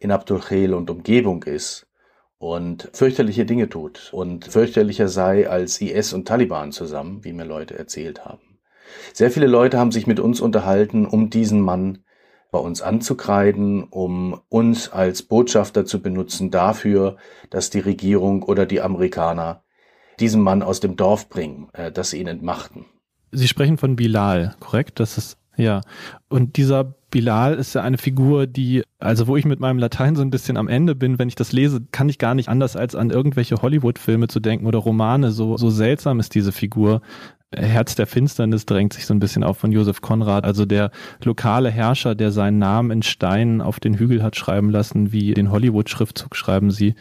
in 0.00 0.10
Abdul 0.10 0.40
Khel 0.40 0.74
und 0.74 0.90
Umgebung 0.90 1.44
ist 1.44 1.86
und 2.38 2.88
fürchterliche 2.92 3.44
Dinge 3.44 3.68
tut 3.68 4.10
und 4.12 4.46
fürchterlicher 4.46 5.08
sei 5.08 5.48
als 5.48 5.80
IS 5.80 6.12
und 6.14 6.26
Taliban 6.26 6.72
zusammen, 6.72 7.22
wie 7.22 7.32
mir 7.32 7.44
Leute 7.44 7.78
erzählt 7.78 8.24
haben. 8.24 8.58
Sehr 9.12 9.30
viele 9.30 9.46
Leute 9.46 9.78
haben 9.78 9.92
sich 9.92 10.06
mit 10.06 10.18
uns 10.18 10.40
unterhalten, 10.40 11.06
um 11.06 11.30
diesen 11.30 11.60
Mann 11.60 11.98
bei 12.50 12.58
uns 12.58 12.82
anzukreiden, 12.82 13.84
um 13.84 14.40
uns 14.48 14.88
als 14.90 15.22
Botschafter 15.22 15.84
zu 15.84 16.02
benutzen 16.02 16.50
dafür, 16.50 17.16
dass 17.50 17.70
die 17.70 17.78
Regierung 17.78 18.42
oder 18.42 18.66
die 18.66 18.80
Amerikaner 18.80 19.62
diesen 20.18 20.40
Mann 20.42 20.62
aus 20.62 20.80
dem 20.80 20.96
Dorf 20.96 21.28
bringen, 21.28 21.68
äh, 21.74 21.92
dass 21.92 22.10
sie 22.10 22.20
ihn 22.20 22.26
entmachten. 22.26 22.86
Sie 23.32 23.46
sprechen 23.46 23.78
von 23.78 23.96
Bilal, 23.96 24.56
korrekt? 24.58 24.98
Das 24.98 25.16
ist 25.18 25.38
ja. 25.56 25.82
Und 26.28 26.56
dieser 26.56 26.94
Bilal 27.10 27.54
ist 27.54 27.74
ja 27.74 27.82
eine 27.82 27.98
Figur, 27.98 28.46
die, 28.46 28.82
also 28.98 29.26
wo 29.26 29.36
ich 29.36 29.44
mit 29.44 29.60
meinem 29.60 29.78
Latein 29.78 30.14
so 30.14 30.22
ein 30.22 30.30
bisschen 30.30 30.56
am 30.56 30.68
Ende 30.68 30.94
bin, 30.94 31.18
wenn 31.18 31.28
ich 31.28 31.34
das 31.34 31.52
lese, 31.52 31.80
kann 31.90 32.08
ich 32.08 32.18
gar 32.18 32.34
nicht 32.34 32.48
anders 32.48 32.76
als 32.76 32.94
an 32.94 33.10
irgendwelche 33.10 33.56
Hollywood-Filme 33.62 34.28
zu 34.28 34.40
denken 34.40 34.66
oder 34.66 34.78
Romane. 34.78 35.32
So, 35.32 35.56
so 35.56 35.70
seltsam 35.70 36.20
ist 36.20 36.34
diese 36.34 36.52
Figur. 36.52 37.02
Herz 37.52 37.96
der 37.96 38.06
Finsternis 38.06 38.64
drängt 38.64 38.92
sich 38.92 39.06
so 39.06 39.14
ein 39.14 39.18
bisschen 39.18 39.42
auf 39.42 39.58
von 39.58 39.72
Josef 39.72 40.00
Konrad, 40.00 40.44
also 40.44 40.66
der 40.66 40.92
lokale 41.24 41.68
Herrscher, 41.68 42.14
der 42.14 42.30
seinen 42.30 42.58
Namen 42.58 42.92
in 42.92 43.02
Steinen 43.02 43.60
auf 43.60 43.80
den 43.80 43.98
Hügel 43.98 44.22
hat 44.22 44.36
schreiben 44.36 44.70
lassen, 44.70 45.10
wie 45.10 45.34
den 45.34 45.50
Hollywood-Schriftzug 45.50 46.36
schreiben 46.36 46.70
sie. 46.70 46.94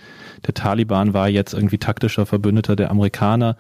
Der 0.48 0.56
Taliban 0.56 1.14
war 1.14 1.30
jetzt 1.30 1.54
irgendwie 1.54 1.78
taktischer 1.78 2.26
Verbündeter 2.26 2.76
der 2.76 2.90
Amerikaner. 2.90 3.58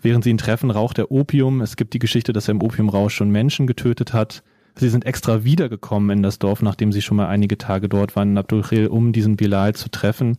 Während 0.00 0.24
sie 0.24 0.30
ihn 0.30 0.38
treffen, 0.38 0.70
raucht 0.70 0.98
er 0.98 1.10
Opium. 1.10 1.60
Es 1.60 1.76
gibt 1.76 1.92
die 1.92 1.98
Geschichte, 1.98 2.32
dass 2.32 2.48
er 2.48 2.52
im 2.52 2.62
Opiumrausch 2.62 3.14
schon 3.14 3.30
Menschen 3.30 3.66
getötet 3.66 4.14
hat. 4.14 4.42
Sie 4.78 4.90
sind 4.90 5.06
extra 5.06 5.42
wiedergekommen 5.42 6.10
in 6.10 6.22
das 6.22 6.38
Dorf, 6.38 6.60
nachdem 6.60 6.92
sie 6.92 7.00
schon 7.00 7.16
mal 7.16 7.28
einige 7.28 7.56
Tage 7.56 7.88
dort 7.88 8.14
waren 8.14 8.32
in 8.32 8.38
Abdul 8.38 8.62
um 8.88 9.12
diesen 9.12 9.36
Bilal 9.36 9.74
zu 9.74 9.90
treffen. 9.90 10.36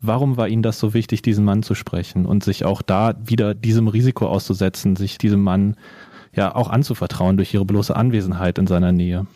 Warum 0.00 0.36
war 0.36 0.48
Ihnen 0.48 0.62
das 0.62 0.78
so 0.78 0.94
wichtig, 0.94 1.22
diesen 1.22 1.44
Mann 1.44 1.62
zu 1.62 1.74
sprechen 1.74 2.26
und 2.26 2.44
sich 2.44 2.64
auch 2.64 2.82
da 2.82 3.14
wieder 3.24 3.54
diesem 3.54 3.88
Risiko 3.88 4.26
auszusetzen, 4.26 4.96
sich 4.96 5.18
diesem 5.18 5.42
Mann 5.42 5.76
ja 6.34 6.54
auch 6.54 6.68
anzuvertrauen 6.68 7.36
durch 7.36 7.54
ihre 7.54 7.64
bloße 7.64 7.94
Anwesenheit 7.94 8.58
in 8.58 8.66
seiner 8.66 8.92
Nähe? 8.92 9.26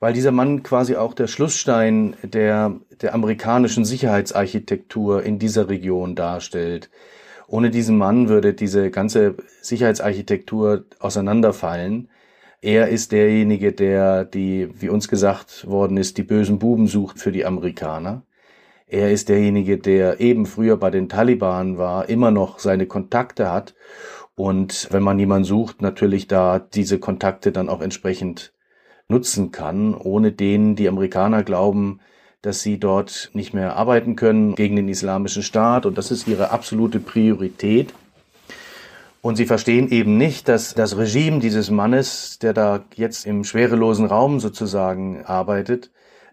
Weil 0.00 0.12
dieser 0.12 0.32
Mann 0.32 0.62
quasi 0.62 0.96
auch 0.96 1.14
der 1.14 1.26
Schlussstein 1.26 2.14
der, 2.22 2.74
der 3.00 3.14
amerikanischen 3.14 3.84
Sicherheitsarchitektur 3.84 5.22
in 5.22 5.38
dieser 5.38 5.68
Region 5.68 6.14
darstellt. 6.14 6.90
Ohne 7.48 7.70
diesen 7.70 7.98
Mann 7.98 8.28
würde 8.28 8.54
diese 8.54 8.90
ganze 8.90 9.36
Sicherheitsarchitektur 9.62 10.84
auseinanderfallen. 10.98 12.08
Er 12.60 12.88
ist 12.88 13.12
derjenige, 13.12 13.72
der 13.72 14.24
die, 14.24 14.68
wie 14.80 14.88
uns 14.88 15.08
gesagt 15.08 15.66
worden 15.66 15.96
ist, 15.96 16.18
die 16.18 16.22
bösen 16.22 16.58
Buben 16.58 16.86
sucht 16.86 17.18
für 17.18 17.32
die 17.32 17.44
Amerikaner. 17.44 18.22
Er 18.86 19.10
ist 19.10 19.28
derjenige, 19.28 19.78
der 19.78 20.20
eben 20.20 20.46
früher 20.46 20.76
bei 20.76 20.90
den 20.90 21.08
Taliban 21.08 21.76
war, 21.76 22.08
immer 22.08 22.30
noch 22.30 22.58
seine 22.58 22.86
Kontakte 22.86 23.50
hat 23.50 23.74
und 24.36 24.88
wenn 24.90 25.02
man 25.02 25.18
jemanden 25.18 25.44
sucht, 25.44 25.80
natürlich 25.80 26.28
da 26.28 26.58
diese 26.58 26.98
Kontakte 26.98 27.52
dann 27.52 27.70
auch 27.70 27.80
entsprechend 27.80 28.52
nutzen 29.08 29.50
kann, 29.50 29.94
ohne 29.94 30.30
denen 30.30 30.76
die 30.76 30.88
Amerikaner 30.88 31.42
glauben, 31.42 32.00
dass 32.42 32.60
sie 32.60 32.78
dort 32.78 33.30
nicht 33.32 33.54
mehr 33.54 33.76
arbeiten 33.76 34.14
können 34.14 34.54
gegen 34.54 34.76
den 34.76 34.88
islamischen 34.88 35.42
Staat 35.42 35.86
und 35.86 35.96
das 35.96 36.10
ist 36.10 36.28
ihre 36.28 36.50
absolute 36.50 37.00
Priorität. 37.00 37.94
Und 39.26 39.34
sie 39.34 39.46
verstehen 39.46 39.90
eben 39.90 40.16
nicht, 40.18 40.46
dass 40.46 40.74
das 40.74 40.96
Regime 40.96 41.40
dieses 41.40 41.68
Mannes, 41.68 42.38
der 42.38 42.52
da 42.52 42.84
jetzt 42.94 43.26
im 43.26 43.42
schwerelosen 43.42 44.06
Raum 44.06 44.38
sozusagen 44.38 45.24
arbeitet 45.24 45.90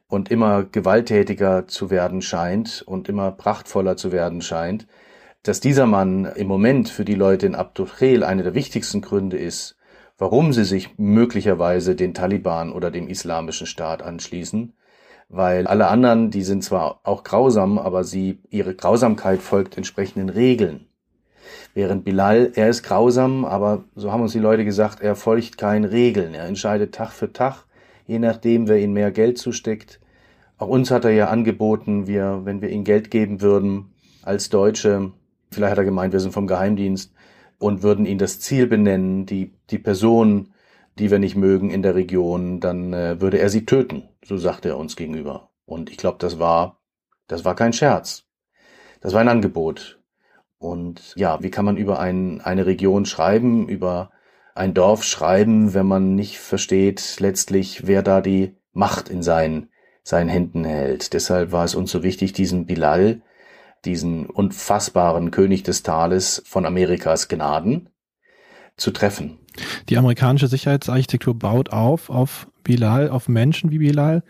und 0.07 0.29
immer 0.29 0.63
gewalttätiger 0.63 1.65
zu 1.65 1.89
werden 1.89 2.21
scheint 2.21 2.83
und 2.85 3.09
immer 3.09 3.31
prachtvoller 3.31 3.97
zu 3.97 4.11
werden 4.11 4.43
scheint, 4.43 4.85
dass 5.41 5.59
dieser 5.59 5.87
Mann 5.87 6.25
im 6.35 6.45
Moment 6.45 6.87
für 6.87 7.03
die 7.03 7.15
Leute 7.15 7.47
in 7.47 7.55
Abdul 7.55 7.87
Khel 7.87 8.23
einer 8.23 8.43
der 8.43 8.53
wichtigsten 8.53 9.01
Gründe 9.01 9.37
ist, 9.37 9.75
warum 10.19 10.53
sie 10.53 10.63
sich 10.63 10.95
möglicherweise 10.99 11.95
den 11.95 12.13
Taliban 12.13 12.71
oder 12.71 12.91
dem 12.91 13.07
islamischen 13.07 13.65
Staat 13.65 14.03
anschließen, 14.03 14.71
weil 15.29 15.65
alle 15.65 15.87
anderen, 15.87 16.29
die 16.29 16.43
sind 16.43 16.63
zwar 16.63 16.99
auch 17.05 17.23
grausam, 17.23 17.79
aber 17.79 18.03
sie, 18.03 18.43
ihre 18.51 18.75
Grausamkeit 18.75 19.41
folgt 19.41 19.77
entsprechenden 19.77 20.29
Regeln. 20.29 20.92
Während 21.73 22.05
Bilal, 22.05 22.51
er 22.53 22.69
ist 22.69 22.83
grausam, 22.83 23.45
aber 23.45 23.83
so 23.95 24.11
haben 24.11 24.21
uns 24.21 24.33
die 24.33 24.39
Leute 24.39 24.63
gesagt, 24.63 25.01
er 25.01 25.15
folgt 25.15 25.57
keinen 25.57 25.85
Regeln. 25.85 26.35
Er 26.35 26.45
entscheidet 26.45 26.93
Tag 26.93 27.11
für 27.11 27.33
Tag, 27.33 27.65
je 28.05 28.19
nachdem, 28.19 28.67
wer 28.67 28.79
ihm 28.79 28.93
mehr 28.93 29.11
Geld 29.11 29.39
zusteckt. 29.39 29.99
Auch 30.57 30.67
uns 30.67 30.91
hat 30.91 31.03
er 31.03 31.11
ja 31.11 31.29
angeboten, 31.29 32.05
wir, 32.05 32.41
wenn 32.43 32.61
wir 32.61 32.69
ihm 32.69 32.83
Geld 32.83 33.09
geben 33.09 33.41
würden, 33.41 33.93
als 34.21 34.49
Deutsche, 34.49 35.11
vielleicht 35.51 35.71
hat 35.71 35.79
er 35.79 35.85
gemeint, 35.85 36.13
wir 36.13 36.19
sind 36.19 36.31
vom 36.31 36.47
Geheimdienst, 36.47 37.11
und 37.63 37.81
würden 37.81 38.05
ihn 38.05 38.17
das 38.17 38.39
Ziel 38.39 38.67
benennen, 38.67 39.25
die, 39.25 39.53
die 39.69 39.79
Person, 39.79 40.53
die 40.99 41.09
wir 41.09 41.19
nicht 41.19 41.35
mögen 41.35 41.71
in 41.71 41.81
der 41.81 41.95
Region, 41.95 42.59
dann 42.59 42.93
äh, 42.93 43.21
würde 43.21 43.39
er 43.39 43.49
sie 43.49 43.65
töten. 43.65 44.09
So 44.23 44.37
sagte 44.37 44.69
er 44.69 44.77
uns 44.77 44.95
gegenüber. 44.95 45.49
Und 45.65 45.89
ich 45.89 45.97
glaube, 45.97 46.17
das 46.19 46.39
war, 46.39 46.81
das 47.27 47.45
war 47.45 47.55
kein 47.55 47.73
Scherz. 47.73 48.25
Das 49.01 49.13
war 49.13 49.21
ein 49.21 49.29
Angebot. 49.29 50.02
Und 50.63 51.13
ja, 51.15 51.43
wie 51.43 51.51
kann 51.51 51.65
man 51.65 51.77
über 51.77 51.99
ein, 51.99 52.39
eine 52.41 52.65
Region 52.65 53.05
schreiben, 53.05 53.67
über 53.67 54.11
ein 54.55 54.73
Dorf 54.73 55.03
schreiben, 55.03 55.73
wenn 55.73 55.85
man 55.85 56.15
nicht 56.15 56.39
versteht 56.39 57.17
letztlich, 57.19 57.85
wer 57.85 58.01
da 58.01 58.21
die 58.21 58.55
Macht 58.71 59.09
in 59.09 59.23
seinen, 59.23 59.69
seinen 60.03 60.29
Händen 60.29 60.63
hält. 60.63 61.13
Deshalb 61.13 61.51
war 61.51 61.65
es 61.65 61.75
uns 61.75 61.91
so 61.91 62.01
wichtig, 62.01 62.33
diesen 62.33 62.65
Bilal, 62.65 63.21
diesen 63.83 64.25
unfassbaren 64.25 65.31
König 65.31 65.63
des 65.63 65.83
Tales 65.83 66.41
von 66.45 66.65
Amerikas 66.65 67.27
Gnaden, 67.27 67.89
zu 68.77 68.91
treffen. 68.91 69.39
Die 69.89 69.97
amerikanische 69.97 70.47
Sicherheitsarchitektur 70.47 71.37
baut 71.37 71.71
auf, 71.71 72.09
auf 72.09 72.47
Bilal, 72.63 73.09
auf 73.09 73.27
Menschen 73.27 73.69
wie 73.69 73.79
Bilal. 73.79 74.23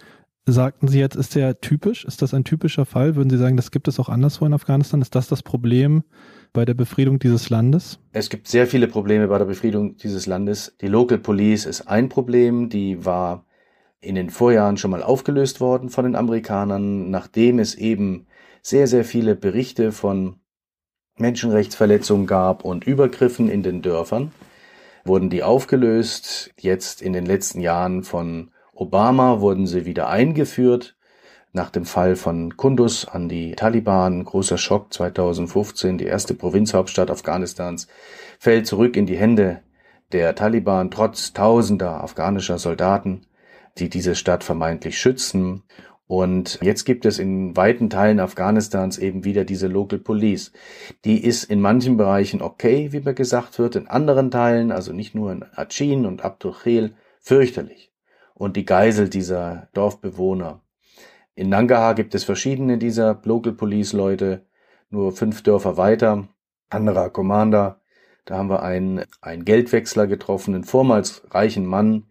Sagten 0.46 0.88
Sie 0.88 1.00
jetzt, 1.00 1.16
ist 1.16 1.36
der 1.36 1.62
typisch? 1.62 2.06
Ist 2.06 2.22
das 2.22 2.34
ein 2.34 2.44
typischer 2.44 2.86
Fall? 2.86 3.16
Würden 3.16 3.30
Sie 3.30 3.38
sagen, 3.38 3.56
das 3.56 3.72
gibt 3.72 3.88
es 3.88 4.00
auch 4.00 4.10
anderswo 4.10 4.46
in 4.46 4.54
Afghanistan? 4.54 5.02
Ist 5.02 5.16
das 5.16 5.28
das 5.28 5.44
Problem 5.44 6.04
bei 6.52 6.66
der 6.66 6.74
Befriedung 6.74 7.20
dieses 7.20 7.50
Landes? 7.50 8.00
Es 8.12 8.30
gibt 8.30 8.48
sehr 8.48 8.68
viele 8.68 8.88
Probleme 8.88 9.28
bei 9.28 9.38
der 9.38 9.46
Befriedung 9.46 9.98
dieses 9.98 10.26
Landes. 10.26 10.76
Die 10.82 10.88
Local 10.88 11.18
Police 11.18 11.66
ist 11.66 11.88
ein 11.88 12.10
Problem, 12.10 12.70
die 12.70 13.06
war 13.06 13.46
in 14.02 14.16
den 14.16 14.30
Vorjahren 14.30 14.78
schon 14.78 14.92
mal 14.92 15.02
aufgelöst 15.02 15.62
worden 15.62 15.90
von 15.90 16.04
den 16.04 16.16
Amerikanern, 16.16 17.10
nachdem 17.10 17.60
es 17.60 17.76
eben 17.76 18.28
sehr, 18.62 18.88
sehr 18.88 19.06
viele 19.06 19.36
Berichte 19.36 19.92
von 19.92 20.36
Menschenrechtsverletzungen 21.18 22.28
gab 22.28 22.66
und 22.66 22.86
Übergriffen 22.86 23.50
in 23.50 23.64
den 23.64 23.82
Dörfern, 23.82 24.32
wurden 25.06 25.30
die 25.30 25.44
aufgelöst. 25.44 26.52
Jetzt 26.60 27.02
in 27.02 27.14
den 27.14 27.26
letzten 27.26 27.62
Jahren 27.62 28.04
von 28.04 28.52
Obama 28.76 29.40
wurden 29.40 29.68
sie 29.68 29.86
wieder 29.86 30.10
eingeführt. 30.10 30.96
Nach 31.52 31.70
dem 31.70 31.86
Fall 31.86 32.16
von 32.16 32.58
Kunduz 32.58 33.06
an 33.06 33.30
die 33.30 33.54
Taliban, 33.54 34.24
großer 34.24 34.58
Schock 34.58 34.92
2015, 34.92 36.00
die 36.00 36.06
erste 36.06 36.34
Provinzhauptstadt 36.34 37.12
Afghanistans, 37.12 37.88
fällt 38.40 38.66
zurück 38.66 38.98
in 38.98 39.06
die 39.06 39.18
Hände 39.18 39.62
der 40.12 40.34
Taliban, 40.34 40.90
trotz 40.90 41.34
tausender 41.34 42.04
afghanischer 42.04 42.58
Soldaten, 42.58 43.28
die 43.78 43.90
diese 43.90 44.16
Stadt 44.16 44.44
vermeintlich 44.44 44.98
schützen. 44.98 45.62
Und 46.08 46.60
jetzt 46.64 46.86
gibt 46.86 47.06
es 47.06 47.20
in 47.20 47.56
weiten 47.56 47.92
Teilen 47.92 48.20
Afghanistans 48.20 48.98
eben 48.98 49.24
wieder 49.24 49.46
diese 49.46 49.68
Local 49.68 50.00
Police. 50.00 50.52
Die 51.06 51.24
ist 51.24 51.44
in 51.44 51.62
manchen 51.62 51.98
Bereichen 51.98 52.42
okay, 52.42 52.92
wie 52.92 53.02
mir 53.02 53.14
gesagt 53.14 53.60
wird, 53.60 53.76
in 53.76 53.88
anderen 53.88 54.32
Teilen, 54.32 54.72
also 54.72 54.92
nicht 54.92 55.14
nur 55.14 55.32
in 55.32 55.46
Achin 55.56 56.08
und 56.08 56.26
Abdul 56.26 56.54
Khel, 56.54 56.96
fürchterlich. 57.20 57.93
Und 58.34 58.58
die 58.58 58.66
geiselt 58.66 59.14
dieser 59.14 59.70
Dorfbewohner. 59.74 60.62
In 61.36 61.50
Nangarhar 61.50 61.96
gibt 61.96 62.16
es 62.16 62.24
verschiedene 62.24 62.78
dieser 62.78 63.20
Local 63.24 63.54
Police 63.54 63.94
Leute, 63.94 64.46
nur 64.90 65.12
fünf 65.12 65.42
Dörfer 65.44 65.78
weiter, 65.78 66.28
anderer 66.70 67.10
Commander. 67.10 67.82
Da 68.26 68.38
haben 68.38 68.50
wir 68.50 68.64
einen, 68.64 69.04
einen 69.22 69.46
Geldwechsler 69.46 70.08
getroffen, 70.08 70.56
einen 70.56 70.64
vormals 70.64 71.24
reichen 71.32 71.66
Mann, 71.66 72.06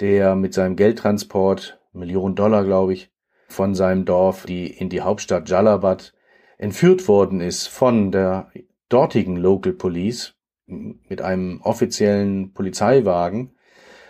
der 0.00 0.34
mit 0.34 0.54
seinem 0.54 0.76
Geldtransport, 0.76 1.78
Millionen 1.92 2.34
Dollar, 2.34 2.64
glaube 2.64 2.94
ich, 2.94 3.10
von 3.48 3.74
seinem 3.74 4.04
Dorf 4.04 4.46
die 4.46 4.66
in 4.66 4.88
die 4.88 5.02
Hauptstadt 5.02 5.48
Jalabad 5.48 6.14
entführt 6.58 7.06
worden 7.08 7.40
ist 7.40 7.66
von 7.66 8.10
der 8.10 8.50
dortigen 8.88 9.36
Local 9.36 9.72
Police 9.72 10.34
mit 10.66 11.20
einem 11.20 11.60
offiziellen 11.60 12.52
Polizeiwagen 12.54 13.51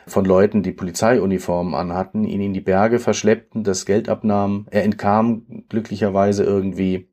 von 0.06 0.24
Leuten, 0.24 0.62
die 0.62 0.72
Polizeiuniformen 0.72 1.74
anhatten, 1.74 2.24
ihn 2.24 2.40
in 2.40 2.52
die 2.52 2.60
Berge 2.60 2.98
verschleppten, 2.98 3.64
das 3.64 3.86
Geld 3.86 4.08
abnahmen. 4.08 4.66
Er 4.70 4.84
entkam 4.84 5.64
glücklicherweise 5.68 6.44
irgendwie. 6.44 7.08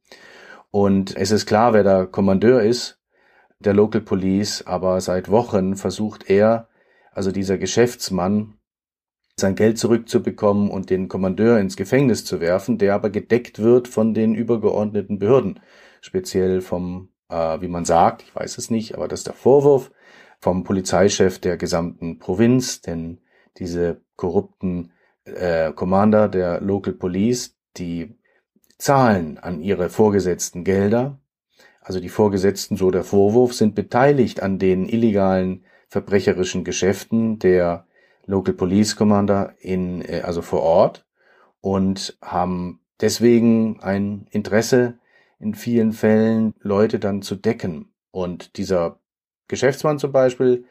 Und 0.71 1.15
es 1.15 1.31
ist 1.31 1.45
klar, 1.45 1.73
wer 1.73 1.83
der 1.83 2.05
Kommandeur 2.07 2.61
ist, 2.61 2.99
der 3.59 3.73
Local 3.73 4.01
Police, 4.01 4.65
aber 4.65 5.01
seit 5.01 5.29
Wochen 5.29 5.75
versucht 5.75 6.29
er, 6.29 6.69
also 7.11 7.31
dieser 7.31 7.57
Geschäftsmann, 7.57 8.55
sein 9.35 9.55
Geld 9.55 9.77
zurückzubekommen 9.77 10.69
und 10.69 10.89
den 10.89 11.07
Kommandeur 11.07 11.59
ins 11.59 11.77
Gefängnis 11.77 12.25
zu 12.25 12.41
werfen, 12.41 12.77
der 12.77 12.93
aber 12.93 13.09
gedeckt 13.09 13.59
wird 13.59 13.87
von 13.87 14.13
den 14.13 14.35
übergeordneten 14.35 15.17
Behörden, 15.17 15.59
speziell 16.01 16.61
vom, 16.61 17.09
äh, 17.29 17.61
wie 17.61 17.67
man 17.69 17.85
sagt, 17.85 18.23
ich 18.23 18.35
weiß 18.35 18.57
es 18.57 18.69
nicht, 18.69 18.95
aber 18.95 19.07
das 19.07 19.21
ist 19.21 19.27
der 19.27 19.33
Vorwurf 19.33 19.91
vom 20.39 20.63
Polizeichef 20.63 21.39
der 21.39 21.57
gesamten 21.57 22.19
Provinz, 22.19 22.81
denn 22.81 23.19
diese 23.57 24.01
korrupten 24.15 24.91
äh, 25.25 25.71
Commander 25.73 26.29
der 26.29 26.61
Local 26.61 26.93
Police, 26.93 27.55
die 27.77 28.15
zahlen 28.77 29.37
an 29.37 29.61
ihre 29.61 29.89
Vorgesetzten 29.89 30.63
Gelder, 30.63 31.19
also 31.81 31.99
die 31.99 32.09
Vorgesetzten, 32.09 32.77
so 32.77 32.91
der 32.91 33.03
Vorwurf, 33.03 33.53
sind 33.53 33.75
beteiligt 33.75 34.41
an 34.41 34.59
den 34.59 34.87
illegalen 34.87 35.63
verbrecherischen 35.87 36.63
Geschäften 36.63 37.39
der 37.39 37.87
Local 38.25 38.53
Police 38.53 38.95
Commander 38.95 39.55
in, 39.59 40.01
äh, 40.01 40.21
also 40.21 40.41
vor 40.41 40.61
Ort 40.61 41.05
und 41.61 42.17
haben 42.21 42.79
deswegen 43.01 43.79
ein 43.81 44.27
Interesse 44.29 44.99
in 45.39 45.55
vielen 45.55 45.93
Fällen, 45.93 46.53
Leute 46.59 46.99
dann 46.99 47.21
zu 47.21 47.35
decken. 47.35 47.91
Und 48.11 48.57
dieser 48.57 48.99
Geschäftsmann 49.49 49.99
zum 49.99 50.13
Beispiel, 50.13 50.63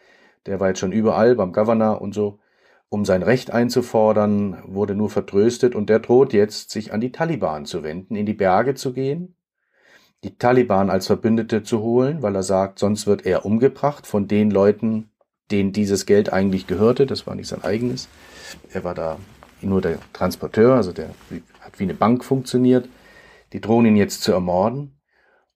der 0.46 0.60
war 0.60 0.68
jetzt 0.68 0.78
schon 0.78 0.92
überall 0.92 1.34
beim 1.34 1.52
Governor 1.52 2.00
und 2.00 2.14
so, 2.14 2.38
um 2.88 3.04
sein 3.04 3.22
Recht 3.22 3.50
einzufordern, 3.50 4.62
wurde 4.66 4.94
nur 4.94 5.10
vertröstet 5.10 5.74
und 5.74 5.90
der 5.90 5.98
droht 5.98 6.32
jetzt, 6.32 6.70
sich 6.70 6.94
an 6.94 7.02
die 7.02 7.12
Taliban 7.12 7.66
zu 7.66 7.82
wenden, 7.82 8.16
in 8.16 8.24
die 8.24 8.32
Berge 8.32 8.74
zu 8.74 8.94
gehen, 8.94 9.36
die 10.24 10.38
Taliban 10.38 10.88
als 10.88 11.06
Verbündete 11.06 11.62
zu 11.62 11.80
holen, 11.80 12.22
weil 12.22 12.34
er 12.34 12.42
sagt, 12.42 12.78
sonst 12.78 13.06
wird 13.06 13.26
er 13.26 13.44
umgebracht 13.44 14.06
von 14.06 14.26
den 14.26 14.50
Leuten, 14.50 15.10
denen 15.50 15.72
dieses 15.72 16.06
Geld 16.06 16.32
eigentlich 16.32 16.66
gehörte. 16.66 17.06
Das 17.06 17.26
war 17.26 17.34
nicht 17.34 17.48
sein 17.48 17.62
eigenes. 17.62 18.08
Er 18.72 18.84
war 18.84 18.94
da 18.94 19.18
nur 19.60 19.80
der 19.80 19.98
Transporteur, 20.12 20.74
also 20.74 20.92
der 20.92 21.10
hat 21.60 21.78
wie 21.78 21.84
eine 21.84 21.94
Bank 21.94 22.24
funktioniert. 22.24 22.88
Die 23.52 23.60
drohen 23.60 23.86
ihn 23.86 23.96
jetzt 23.96 24.22
zu 24.22 24.32
ermorden. 24.32 24.97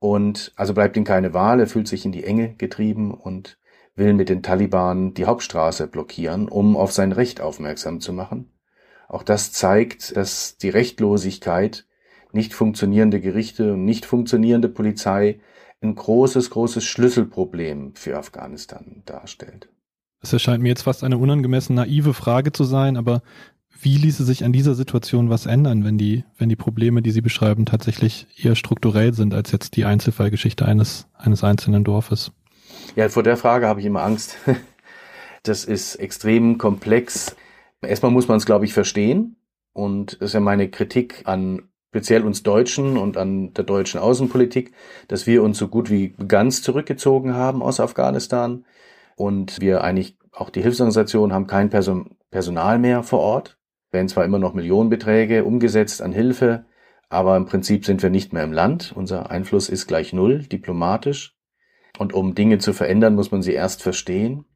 Und 0.03 0.51
also 0.57 0.75
bleibt 0.75 0.97
ihm 0.97 1.05
keine 1.05 1.33
Wahl. 1.33 1.61
Er 1.61 1.69
fühlt 1.69 1.87
sich 1.87 2.05
in 2.05 2.11
die 2.11 2.25
Enge 2.25 2.55
getrieben 2.55 3.15
und 3.15 3.57
will 3.95 4.15
mit 4.15 4.31
den 4.31 4.43
Taliban 4.43 5.15
die 5.15 5.27
Hauptstraße 5.27 5.87
blockieren, 5.87 6.49
um 6.49 6.77
auf 6.77 6.91
sein 6.91 7.13
Recht 7.13 7.41
aufmerksam 7.41 8.01
zu 8.01 8.13
machen. 8.13 8.51
Auch 9.07 9.23
das 9.23 9.53
zeigt, 9.53 10.17
dass 10.17 10.57
die 10.57 10.71
Rechtlosigkeit, 10.71 11.87
nicht 12.33 12.53
funktionierende 12.53 13.21
Gerichte 13.21 13.75
und 13.75 13.85
nicht 13.85 14.05
funktionierende 14.05 14.69
Polizei 14.69 15.39
ein 15.81 15.95
großes, 15.95 16.51
großes 16.51 16.83
Schlüsselproblem 16.83 17.95
für 17.95 18.19
Afghanistan 18.19 19.05
darstellt. 19.07 19.69
Es 20.21 20.33
erscheint 20.33 20.65
mir 20.65 20.71
jetzt 20.71 20.83
fast 20.83 21.05
eine 21.05 21.19
unangemessen 21.19 21.77
naive 21.77 22.13
Frage 22.13 22.51
zu 22.51 22.65
sein, 22.65 22.97
aber 22.97 23.23
wie 23.81 23.97
ließe 23.97 24.25
sich 24.25 24.45
an 24.45 24.53
dieser 24.53 24.75
Situation 24.75 25.31
was 25.31 25.47
ändern, 25.47 25.85
wenn 25.85 25.99
die, 25.99 26.25
wenn 26.39 26.49
die 26.49 26.57
Probleme, 26.57 27.03
die 27.03 27.11
Sie 27.11 27.21
beschreiben, 27.21 27.67
tatsächlich 27.67 28.27
eher 28.37 28.55
strukturell 28.55 29.15
sind 29.15 29.35
als 29.35 29.53
jetzt 29.53 29.77
die 29.77 29.85
Einzelfallgeschichte 29.85 30.65
eines, 30.65 31.07
eines 31.17 31.43
einzelnen 31.43 31.85
Dorfes? 31.85 32.33
Ja, 32.97 33.09
vor 33.09 33.23
der 33.23 33.37
Frage 33.37 33.67
habe 33.67 33.81
ich 33.81 33.87
immer 33.87 34.03
Angst. 34.03 34.37
Das 35.45 35.65
ist 35.65 35.97
extrem 35.97 36.57
komplex. 36.57 37.35
Erstmal 37.81 38.13
muss 38.13 38.29
man 38.29 38.37
es, 38.37 38.47
glaube 38.47 38.65
ich, 38.65 38.73
verstehen. 38.73 39.35
Und 39.73 40.13
das 40.21 40.31
ist 40.31 40.35
ja 40.35 40.41
meine 40.41 40.71
Kritik 40.71 41.23
an 41.25 41.63
speziell 41.89 42.23
uns 42.23 42.43
Deutschen 42.43 42.97
und 42.97 43.17
an 43.17 43.53
der 43.53 43.65
deutschen 43.65 43.99
Außenpolitik, 43.99 44.73
dass 45.09 45.27
wir 45.27 45.43
uns 45.43 45.59
so 45.59 45.67
gut 45.67 45.91
wie 45.91 46.15
ganz 46.29 46.63
zurückgezogen 46.63 47.35
haben 47.35 47.61
aus 47.61 47.81
Afghanistan 47.81 48.65
und 49.17 49.61
wir 49.61 49.83
eigentlich 49.83 50.17
auch 50.31 50.49
die 50.49 50.63
Hilfsorganisationen 50.63 51.35
haben 51.35 51.47
kein 51.47 51.69
Person 51.69 52.17
Personal 52.31 52.79
mehr 52.79 53.03
vor 53.03 53.19
Ort, 53.19 53.59
werden 53.93 54.09
zwar 54.09 54.25
immer 54.25 54.39
noch 54.39 54.55
Millionenbeträge 54.55 55.45
umgesetzt 55.45 56.03
an 56.03 56.13
Hilfe, 56.13 56.65
aber 57.09 57.37
im 57.37 57.45
Prinzip 57.45 57.85
sind 57.85 58.03
wir 58.03 58.11
nicht 58.11 58.33
mehr 58.33 58.43
im 58.43 58.53
Land. 58.53 58.93
Unser 58.97 59.31
Einfluss 59.31 59.69
ist 59.69 59.87
gleich 59.87 60.13
null, 60.13 60.41
diplomatisch. 60.41 61.37
Und 61.99 62.15
um 62.15 62.35
Dinge 62.35 62.57
zu 62.57 62.73
verändern, 62.73 63.15
muss 63.15 63.31
man 63.31 63.43
sie 63.43 63.53
erst 63.53 63.83
verstehen. 63.83 64.47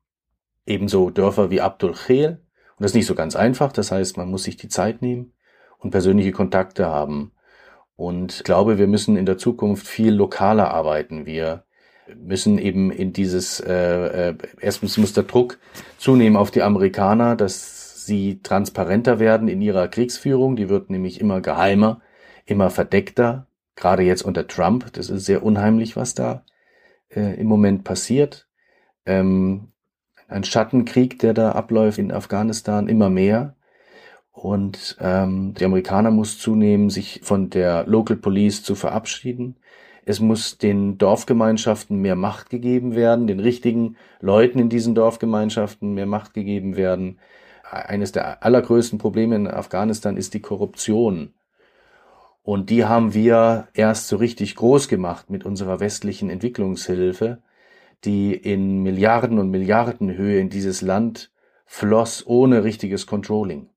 Ebenso 0.65 1.11
Dörfer 1.11 1.51
wie 1.51 1.61
Abdul 1.61 1.93
Khel. 1.93 2.41
Und 2.79 2.83
das 2.83 2.93
ist 2.93 2.97
nicht 2.97 3.07
so 3.07 3.15
ganz 3.15 3.37
einfach. 3.37 3.73
Das 3.73 3.93
heißt, 3.93 4.17
man 4.17 4.31
muss 4.31 4.45
sich 4.45 4.57
die 4.57 4.69
Zeit 4.69 5.03
nehmen 5.03 5.35
und 5.79 5.91
persönliche 5.91 6.33
Kontakte 6.33 6.87
haben. 6.87 7.33
Und 7.95 8.37
ich 8.37 8.45
glaube, 8.45 8.79
wir 8.79 8.87
müssen 8.87 9.17
in 9.17 9.27
der 9.27 9.37
Zukunft 9.37 9.87
viel 9.87 10.15
lokaler 10.15 10.71
arbeiten. 10.71 11.27
Wir 11.27 11.65
müssen 12.15 12.59
eben 12.59 12.91
in 12.91 13.13
dieses, 13.13 13.61
äh, 13.61 14.31
äh, 14.31 14.35
erstens 14.61 14.97
muss 14.97 15.13
der 15.13 15.25
Druck 15.25 15.59
zunehmen 15.99 16.37
auf 16.37 16.51
die 16.51 16.63
Amerikaner, 16.63 17.37
dass 17.37 17.76
sie 18.07 18.41
transparenter 18.43 19.19
werden 19.19 19.49
in 19.49 19.61
ihrer 19.61 19.89
Kriegsführung. 19.89 20.57
Die 20.57 20.69
wird 20.69 20.91
nämlich 20.91 21.21
immer 21.21 21.41
geheimer, 21.41 22.01
immer 22.45 22.71
verdeckter. 22.71 23.47
Gerade 23.75 24.03
jetzt 24.03 24.23
unter 24.23 24.47
Trump. 24.47 24.93
Das 24.95 25.11
ist 25.11 25.27
sehr 25.27 25.43
unheimlich, 25.43 25.97
was 25.97 26.15
da 26.15 26.45
äh, 27.11 27.39
im 27.39 27.47
Moment 27.47 27.85
passiert. 27.85 28.49
Ähm, 29.05 29.73
ein 30.29 30.45
Schattenkrieg, 30.45 31.19
der 31.19 31.35
da 31.35 31.53
abläuft 31.53 31.99
in 31.99 32.13
Afghanistan, 32.13 32.89
immer 32.89 33.11
mehr. 33.11 33.55
Und 34.33 34.97
ähm, 35.01 35.55
die 35.55 35.65
Amerikaner 35.65 36.11
muss 36.11 36.39
zunehmen, 36.39 36.91
sich 36.91 37.21
von 37.23 37.51
der 37.51 37.87
Local 37.87 38.17
Police 38.17 38.63
zu 38.63 38.75
verabschieden. 38.75 39.57
Es 40.05 40.21
muss 40.21 40.59
den 40.59 40.99
Dorfgemeinschaften 40.99 42.01
mehr 42.01 42.17
Macht 42.17 42.51
gegeben 42.51 42.95
werden, 42.95 43.27
den 43.27 43.41
richtigen 43.41 43.97
Leuten 44.21 44.59
in 44.59 44.69
diesen 44.69 44.95
Dorfgemeinschaften 44.95 45.95
mehr 45.95 46.07
Macht 46.07 46.35
gegeben 46.35 46.77
werden. 46.77 47.19
Eines 47.71 48.13
der 48.13 48.45
allergrößten 48.45 48.99
Probleme 48.99 49.37
in 49.37 49.49
Afghanistan 49.49 50.17
ist 50.17 50.35
die 50.35 50.41
Korruption. 50.41 51.35
Und 52.43 52.71
die 52.71 52.85
haben 52.85 53.13
wir 53.13 53.69
erst 53.75 54.07
so 54.07 54.17
richtig 54.17 54.55
groß 54.55 54.87
gemacht 54.89 55.31
mit 55.31 55.45
unserer 55.45 55.81
westlichen 55.81 56.31
Entwicklungshilfe, 56.31 57.43
die 58.05 58.35
in 58.35 58.83
Milliarden 58.83 59.39
und 59.39 59.51
Milliarden 59.51 60.17
Höhe 60.17 60.39
in 60.39 60.49
dieses 60.49 60.81
Land 60.81 61.33
floss 61.65 62.25
ohne 62.25 62.63
richtiges 62.63 63.07
Controlling. 63.07 63.71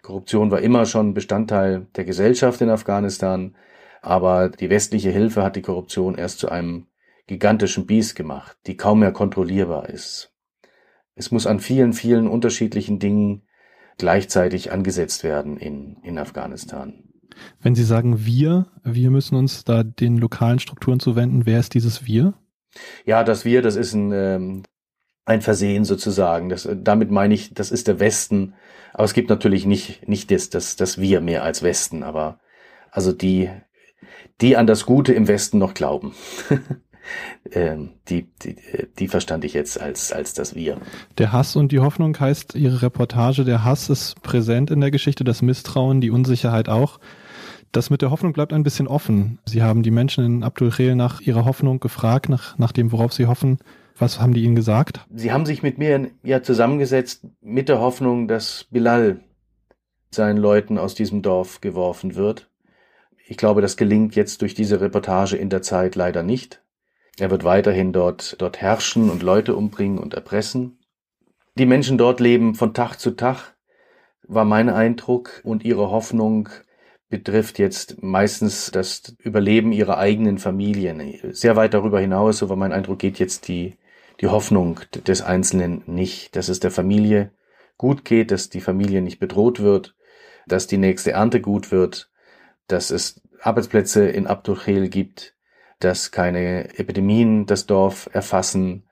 Korruption 0.00 0.50
war 0.50 0.60
immer 0.60 0.86
schon 0.86 1.12
Bestandteil 1.12 1.86
der 1.94 2.04
Gesellschaft 2.04 2.60
in 2.62 2.70
Afghanistan, 2.70 3.54
aber 4.00 4.48
die 4.48 4.70
westliche 4.70 5.10
Hilfe 5.10 5.42
hat 5.42 5.54
die 5.54 5.62
Korruption 5.62 6.16
erst 6.16 6.38
zu 6.38 6.48
einem 6.48 6.86
gigantischen 7.26 7.86
Biest 7.86 8.16
gemacht, 8.16 8.56
die 8.66 8.76
kaum 8.76 9.00
mehr 9.00 9.12
kontrollierbar 9.12 9.88
ist. 9.90 10.31
Es 11.14 11.30
muss 11.30 11.46
an 11.46 11.60
vielen, 11.60 11.92
vielen 11.92 12.26
unterschiedlichen 12.26 12.98
Dingen 12.98 13.42
gleichzeitig 13.98 14.72
angesetzt 14.72 15.24
werden 15.24 15.56
in, 15.56 15.96
in 16.02 16.18
Afghanistan. 16.18 17.04
Wenn 17.60 17.74
Sie 17.74 17.84
sagen 17.84 18.24
wir, 18.24 18.66
wir 18.84 19.10
müssen 19.10 19.36
uns 19.36 19.64
da 19.64 19.82
den 19.82 20.16
lokalen 20.18 20.58
Strukturen 20.58 21.00
zuwenden, 21.00 21.46
wer 21.46 21.60
ist 21.60 21.74
dieses 21.74 22.06
wir? 22.06 22.34
Ja, 23.04 23.24
das 23.24 23.44
wir, 23.44 23.62
das 23.62 23.76
ist 23.76 23.94
ein, 23.94 24.12
ähm, 24.12 24.62
ein 25.24 25.40
Versehen 25.40 25.84
sozusagen. 25.84 26.48
Das, 26.48 26.68
damit 26.74 27.10
meine 27.10 27.34
ich, 27.34 27.54
das 27.54 27.70
ist 27.70 27.88
der 27.88 28.00
Westen. 28.00 28.54
Aber 28.92 29.04
es 29.04 29.14
gibt 29.14 29.30
natürlich 29.30 29.66
nicht, 29.66 30.08
nicht 30.08 30.30
das, 30.30 30.50
das, 30.50 30.76
das 30.76 31.00
wir 31.00 31.20
mehr 31.20 31.42
als 31.42 31.62
Westen, 31.62 32.02
aber 32.02 32.40
also 32.90 33.12
die, 33.12 33.50
die 34.40 34.56
an 34.56 34.66
das 34.66 34.84
Gute 34.84 35.14
im 35.14 35.28
Westen 35.28 35.58
noch 35.58 35.74
glauben. 35.74 36.14
ähm, 37.50 37.90
die, 38.08 38.26
die, 38.42 38.56
die 38.98 39.08
verstand 39.08 39.44
ich 39.44 39.54
jetzt 39.54 39.80
als, 39.80 40.12
als 40.12 40.34
das 40.34 40.54
Wir. 40.54 40.78
Der 41.18 41.32
Hass 41.32 41.56
und 41.56 41.72
die 41.72 41.80
Hoffnung 41.80 42.18
heißt 42.18 42.54
Ihre 42.54 42.82
Reportage, 42.82 43.44
der 43.44 43.64
Hass 43.64 43.90
ist 43.90 44.22
präsent 44.22 44.70
in 44.70 44.80
der 44.80 44.90
Geschichte, 44.90 45.24
das 45.24 45.42
Misstrauen, 45.42 46.00
die 46.00 46.10
Unsicherheit 46.10 46.68
auch. 46.68 46.98
Das 47.72 47.88
mit 47.88 48.02
der 48.02 48.10
Hoffnung 48.10 48.34
bleibt 48.34 48.52
ein 48.52 48.64
bisschen 48.64 48.86
offen. 48.86 49.38
Sie 49.46 49.62
haben 49.62 49.82
die 49.82 49.90
Menschen 49.90 50.24
in 50.24 50.42
Abdul 50.42 50.70
Khel 50.70 50.94
nach 50.94 51.22
ihrer 51.22 51.46
Hoffnung 51.46 51.80
gefragt, 51.80 52.28
nach, 52.28 52.58
nach 52.58 52.72
dem, 52.72 52.92
worauf 52.92 53.14
sie 53.14 53.26
hoffen. 53.26 53.58
Was 53.98 54.20
haben 54.20 54.34
die 54.34 54.42
Ihnen 54.42 54.54
gesagt? 54.54 55.00
Sie 55.14 55.32
haben 55.32 55.46
sich 55.46 55.62
mit 55.62 55.78
mir 55.78 56.10
ja 56.22 56.42
zusammengesetzt 56.42 57.26
mit 57.40 57.68
der 57.68 57.80
Hoffnung, 57.80 58.28
dass 58.28 58.66
Bilal 58.70 59.20
seinen 60.10 60.36
Leuten 60.36 60.78
aus 60.78 60.94
diesem 60.94 61.22
Dorf 61.22 61.60
geworfen 61.60 62.14
wird. 62.14 62.50
Ich 63.26 63.36
glaube, 63.36 63.62
das 63.62 63.76
gelingt 63.76 64.14
jetzt 64.14 64.42
durch 64.42 64.54
diese 64.54 64.80
Reportage 64.80 65.36
in 65.36 65.48
der 65.48 65.62
Zeit 65.62 65.94
leider 65.94 66.22
nicht. 66.22 66.61
Er 67.18 67.30
wird 67.30 67.44
weiterhin 67.44 67.92
dort, 67.92 68.40
dort 68.40 68.60
herrschen 68.60 69.10
und 69.10 69.22
Leute 69.22 69.54
umbringen 69.54 69.98
und 69.98 70.14
erpressen. 70.14 70.78
Die 71.58 71.66
Menschen 71.66 71.98
dort 71.98 72.20
leben 72.20 72.54
von 72.54 72.72
Tag 72.72 72.96
zu 72.96 73.10
Tag, 73.10 73.54
war 74.22 74.44
mein 74.44 74.70
Eindruck, 74.70 75.42
und 75.44 75.64
ihre 75.64 75.90
Hoffnung 75.90 76.48
betrifft 77.10 77.58
jetzt 77.58 78.02
meistens 78.02 78.70
das 78.70 79.14
Überleben 79.18 79.72
ihrer 79.72 79.98
eigenen 79.98 80.38
Familien. 80.38 81.18
Sehr 81.32 81.56
weit 81.56 81.74
darüber 81.74 82.00
hinaus, 82.00 82.38
so 82.38 82.48
war 82.48 82.56
mein 82.56 82.72
Eindruck, 82.72 83.00
geht 83.00 83.18
jetzt 83.18 83.48
die, 83.48 83.76
die 84.22 84.28
Hoffnung 84.28 84.80
des 85.06 85.20
Einzelnen 85.20 85.82
nicht, 85.86 86.34
dass 86.36 86.48
es 86.48 86.60
der 86.60 86.70
Familie 86.70 87.32
gut 87.76 88.06
geht, 88.06 88.30
dass 88.30 88.48
die 88.48 88.62
Familie 88.62 89.02
nicht 89.02 89.18
bedroht 89.18 89.60
wird, 89.60 89.94
dass 90.46 90.66
die 90.66 90.78
nächste 90.78 91.12
Ernte 91.12 91.42
gut 91.42 91.70
wird, 91.70 92.10
dass 92.66 92.90
es 92.90 93.20
Arbeitsplätze 93.40 94.08
in 94.08 94.26
Abdulkhel 94.26 94.88
gibt, 94.88 95.34
dass 95.82 96.12
keine 96.12 96.78
Epidemien 96.78 97.46
das 97.46 97.66
Dorf 97.66 98.08
erfassen 98.12 98.84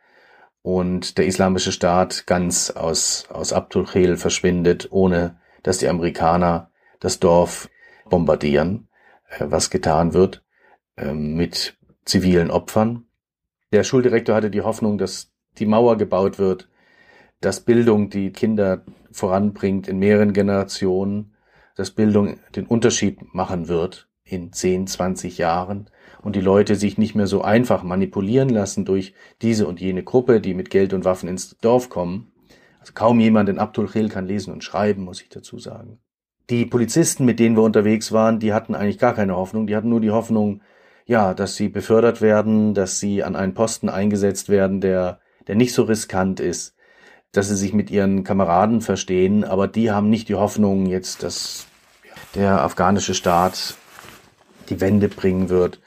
und 0.63 1.19
der 1.19 1.27
islamische 1.27 1.73
Staat 1.73 2.27
ganz 2.27 2.71
aus, 2.71 3.29
aus 3.31 3.53
Abdulkhel 3.53 4.17
verschwindet, 4.17 4.89
ohne 4.91 5.39
dass 5.63 5.79
die 5.79 5.89
Amerikaner 5.89 6.71
das 6.99 7.21
Dorf 7.21 7.71
bombardieren, 8.09 8.89
äh, 9.29 9.47
was 9.49 9.71
getan 9.71 10.13
wird 10.13 10.43
äh, 10.97 11.13
mit 11.13 11.79
zivilen 12.05 12.51
Opfern. 12.51 13.07
Der 13.73 13.85
Schuldirektor 13.85 14.35
hatte 14.35 14.51
die 14.51 14.63
Hoffnung, 14.63 14.99
dass 14.99 15.33
die 15.59 15.67
Mauer 15.67 15.97
gebaut 15.97 16.39
wird, 16.39 16.69
dass 17.41 17.61
Bildung 17.61 18.11
die 18.11 18.33
Kinder 18.33 18.85
voranbringt 19.13 19.87
in 19.87 19.99
mehreren 19.99 20.33
Generationen, 20.33 21.37
dass 21.77 21.93
Bildung 21.93 22.41
den 22.55 22.67
Unterschied 22.67 23.33
machen 23.33 23.69
wird 23.69 24.10
in 24.33 24.53
10, 24.53 24.87
20 24.87 25.39
Jahren 25.39 25.91
und 26.23 26.37
die 26.37 26.41
Leute 26.41 26.77
sich 26.77 26.99
nicht 26.99 27.15
mehr 27.15 27.27
so 27.27 27.43
einfach 27.43 27.83
manipulieren 27.83 28.49
lassen 28.49 28.85
durch 28.85 29.15
diese 29.43 29.67
und 29.67 29.81
jene 29.81 30.03
Gruppe, 30.03 30.41
die 30.41 30.55
mit 30.55 30.71
Geld 30.71 30.93
und 30.93 31.05
Waffen 31.05 31.29
ins 31.29 31.57
Dorf 31.59 31.89
kommen. 31.89 32.33
Also 32.81 32.93
kaum 32.95 33.21
jemand 33.21 33.49
in 33.49 33.59
Abdul 33.59 33.89
Khil 33.89 34.09
kann 34.09 34.27
lesen 34.27 34.53
und 34.53 34.65
schreiben, 34.65 35.05
muss 35.05 35.23
ich 35.23 35.29
dazu 35.29 35.59
sagen. 35.59 35.99
Die 36.49 36.67
Polizisten, 36.67 37.25
mit 37.25 37.39
denen 37.39 37.57
wir 37.57 37.63
unterwegs 37.63 38.13
waren, 38.13 38.41
die 38.41 38.53
hatten 38.53 38.75
eigentlich 38.75 38.99
gar 38.99 39.15
keine 39.15 39.37
Hoffnung. 39.37 39.67
Die 39.67 39.77
hatten 39.77 39.89
nur 39.89 40.01
die 40.01 40.11
Hoffnung, 40.11 40.63
ja, 41.07 41.35
dass 41.35 41.57
sie 41.57 41.69
befördert 41.69 42.21
werden, 42.21 42.75
dass 42.75 42.99
sie 42.99 43.23
an 43.23 43.37
einen 43.37 43.55
Posten 43.55 43.89
eingesetzt 43.89 44.49
werden, 44.49 44.81
der, 44.81 45.21
der 45.47 45.55
nicht 45.55 45.75
so 45.75 45.85
riskant 45.85 46.41
ist, 46.41 46.75
dass 47.33 47.49
sie 47.49 47.57
sich 47.57 47.73
mit 47.73 47.91
ihren 47.91 48.25
Kameraden 48.25 48.81
verstehen, 48.81 49.45
aber 49.45 49.69
die 49.69 49.93
haben 49.93 50.11
nicht 50.11 50.29
die 50.29 50.35
Hoffnung 50.35 50.87
jetzt, 50.87 51.23
dass 51.23 51.67
der 52.35 52.63
afghanische 52.63 53.15
Staat 53.15 53.77
die 54.71 54.81
Wende 54.81 55.09
bringen 55.09 55.49
wird 55.49 55.81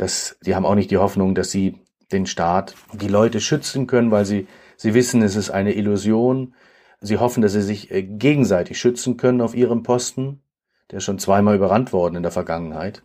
dass 0.00 0.38
die 0.44 0.54
haben 0.54 0.64
auch 0.64 0.74
nicht 0.74 0.90
die 0.90 0.96
Hoffnung, 0.96 1.34
dass 1.34 1.50
sie 1.50 1.78
den 2.10 2.26
Staat, 2.26 2.74
die 2.92 3.08
Leute 3.08 3.40
schützen 3.40 3.86
können, 3.86 4.10
weil 4.10 4.24
sie, 4.24 4.48
sie 4.76 4.94
wissen, 4.94 5.22
es 5.22 5.36
ist 5.36 5.50
eine 5.50 5.74
Illusion. 5.74 6.54
Sie 7.00 7.18
hoffen, 7.18 7.42
dass 7.42 7.52
sie 7.52 7.62
sich 7.62 7.90
äh, 7.90 8.02
gegenseitig 8.02 8.80
schützen 8.80 9.16
können 9.16 9.42
auf 9.42 9.54
ihrem 9.54 9.82
Posten, 9.82 10.42
der 10.90 11.00
schon 11.00 11.18
zweimal 11.18 11.54
überrannt 11.54 11.92
worden 11.92 12.16
in 12.16 12.22
der 12.22 12.32
Vergangenheit. 12.32 13.02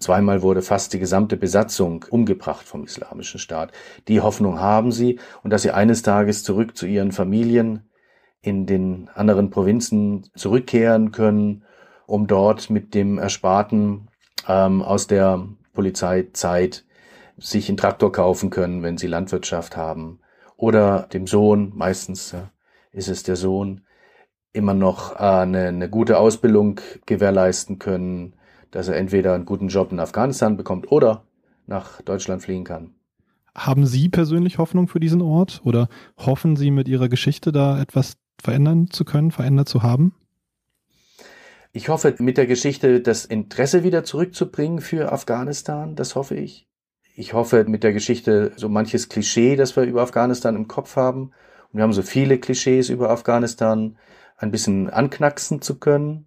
Zweimal 0.00 0.42
wurde 0.42 0.62
fast 0.62 0.92
die 0.92 0.98
gesamte 0.98 1.36
Besatzung 1.36 2.04
umgebracht 2.10 2.66
vom 2.66 2.84
Islamischen 2.84 3.40
Staat. 3.40 3.72
Die 4.08 4.20
Hoffnung 4.20 4.60
haben 4.60 4.92
sie 4.92 5.18
und 5.44 5.50
dass 5.50 5.62
sie 5.62 5.70
eines 5.70 6.02
Tages 6.02 6.42
zurück 6.42 6.76
zu 6.76 6.86
ihren 6.86 7.12
Familien 7.12 7.88
in 8.42 8.66
den 8.66 9.08
anderen 9.14 9.48
Provinzen 9.50 10.28
zurückkehren 10.34 11.12
können, 11.12 11.64
um 12.06 12.26
dort 12.26 12.68
mit 12.68 12.94
dem 12.94 13.18
Ersparten 13.18 14.05
ähm, 14.48 14.82
aus 14.82 15.06
der 15.06 15.46
Polizeizeit 15.72 16.84
sich 17.38 17.68
einen 17.68 17.76
Traktor 17.76 18.12
kaufen 18.12 18.50
können, 18.50 18.82
wenn 18.82 18.98
sie 18.98 19.06
Landwirtschaft 19.06 19.76
haben. 19.76 20.20
Oder 20.56 21.08
dem 21.12 21.26
Sohn, 21.26 21.72
meistens 21.74 22.34
ist 22.92 23.08
es 23.08 23.22
der 23.22 23.36
Sohn, 23.36 23.82
immer 24.52 24.74
noch 24.74 25.16
äh, 25.16 25.18
eine, 25.18 25.68
eine 25.68 25.90
gute 25.90 26.18
Ausbildung 26.18 26.80
gewährleisten 27.04 27.78
können, 27.78 28.34
dass 28.70 28.88
er 28.88 28.96
entweder 28.96 29.34
einen 29.34 29.44
guten 29.44 29.68
Job 29.68 29.92
in 29.92 30.00
Afghanistan 30.00 30.56
bekommt 30.56 30.90
oder 30.90 31.24
nach 31.66 32.00
Deutschland 32.02 32.42
fliehen 32.42 32.64
kann. 32.64 32.94
Haben 33.54 33.86
Sie 33.86 34.08
persönlich 34.08 34.58
Hoffnung 34.58 34.88
für 34.88 35.00
diesen 35.00 35.22
Ort 35.22 35.60
oder 35.64 35.88
hoffen 36.18 36.56
Sie 36.56 36.70
mit 36.70 36.88
Ihrer 36.88 37.08
Geschichte 37.08 37.52
da 37.52 37.80
etwas 37.80 38.16
verändern 38.40 38.90
zu 38.90 39.04
können, 39.04 39.30
verändert 39.30 39.68
zu 39.68 39.82
haben? 39.82 40.14
Ich 41.76 41.90
hoffe, 41.90 42.14
mit 42.20 42.38
der 42.38 42.46
Geschichte 42.46 43.02
das 43.02 43.26
Interesse 43.26 43.82
wieder 43.82 44.02
zurückzubringen 44.02 44.80
für 44.80 45.12
Afghanistan, 45.12 45.94
das 45.94 46.14
hoffe 46.14 46.34
ich. 46.34 46.66
Ich 47.14 47.34
hoffe, 47.34 47.66
mit 47.68 47.84
der 47.84 47.92
Geschichte 47.92 48.52
so 48.56 48.70
manches 48.70 49.10
Klischee, 49.10 49.56
das 49.56 49.76
wir 49.76 49.82
über 49.82 50.00
Afghanistan 50.00 50.56
im 50.56 50.68
Kopf 50.68 50.96
haben, 50.96 51.32
und 51.70 51.74
wir 51.74 51.82
haben 51.82 51.92
so 51.92 52.00
viele 52.00 52.38
Klischees 52.38 52.88
über 52.88 53.10
Afghanistan, 53.10 53.98
ein 54.38 54.50
bisschen 54.50 54.88
anknacksen 54.88 55.60
zu 55.60 55.78
können. 55.78 56.24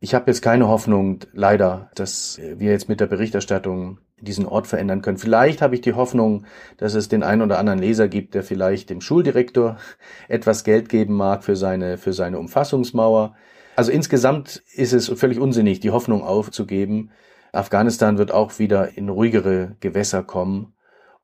Ich 0.00 0.12
habe 0.12 0.28
jetzt 0.28 0.42
keine 0.42 0.66
Hoffnung, 0.66 1.20
leider, 1.32 1.92
dass 1.94 2.40
wir 2.40 2.72
jetzt 2.72 2.88
mit 2.88 2.98
der 2.98 3.06
Berichterstattung 3.06 4.00
diesen 4.20 4.44
Ort 4.44 4.66
verändern 4.66 5.02
können. 5.02 5.18
Vielleicht 5.18 5.62
habe 5.62 5.76
ich 5.76 5.82
die 5.82 5.94
Hoffnung, 5.94 6.46
dass 6.78 6.94
es 6.94 7.06
den 7.06 7.22
einen 7.22 7.42
oder 7.42 7.60
anderen 7.60 7.78
Leser 7.78 8.08
gibt, 8.08 8.34
der 8.34 8.42
vielleicht 8.42 8.90
dem 8.90 9.00
Schuldirektor 9.00 9.76
etwas 10.28 10.64
Geld 10.64 10.88
geben 10.88 11.14
mag 11.14 11.44
für 11.44 11.54
seine, 11.54 11.96
für 11.96 12.12
seine 12.12 12.40
Umfassungsmauer. 12.40 13.36
Also 13.80 13.92
insgesamt 13.92 14.62
ist 14.74 14.92
es 14.92 15.08
völlig 15.08 15.40
unsinnig, 15.40 15.80
die 15.80 15.90
Hoffnung 15.90 16.22
aufzugeben. 16.22 17.12
Afghanistan 17.50 18.18
wird 18.18 18.30
auch 18.30 18.58
wieder 18.58 18.98
in 18.98 19.08
ruhigere 19.08 19.74
Gewässer 19.80 20.22
kommen. 20.22 20.74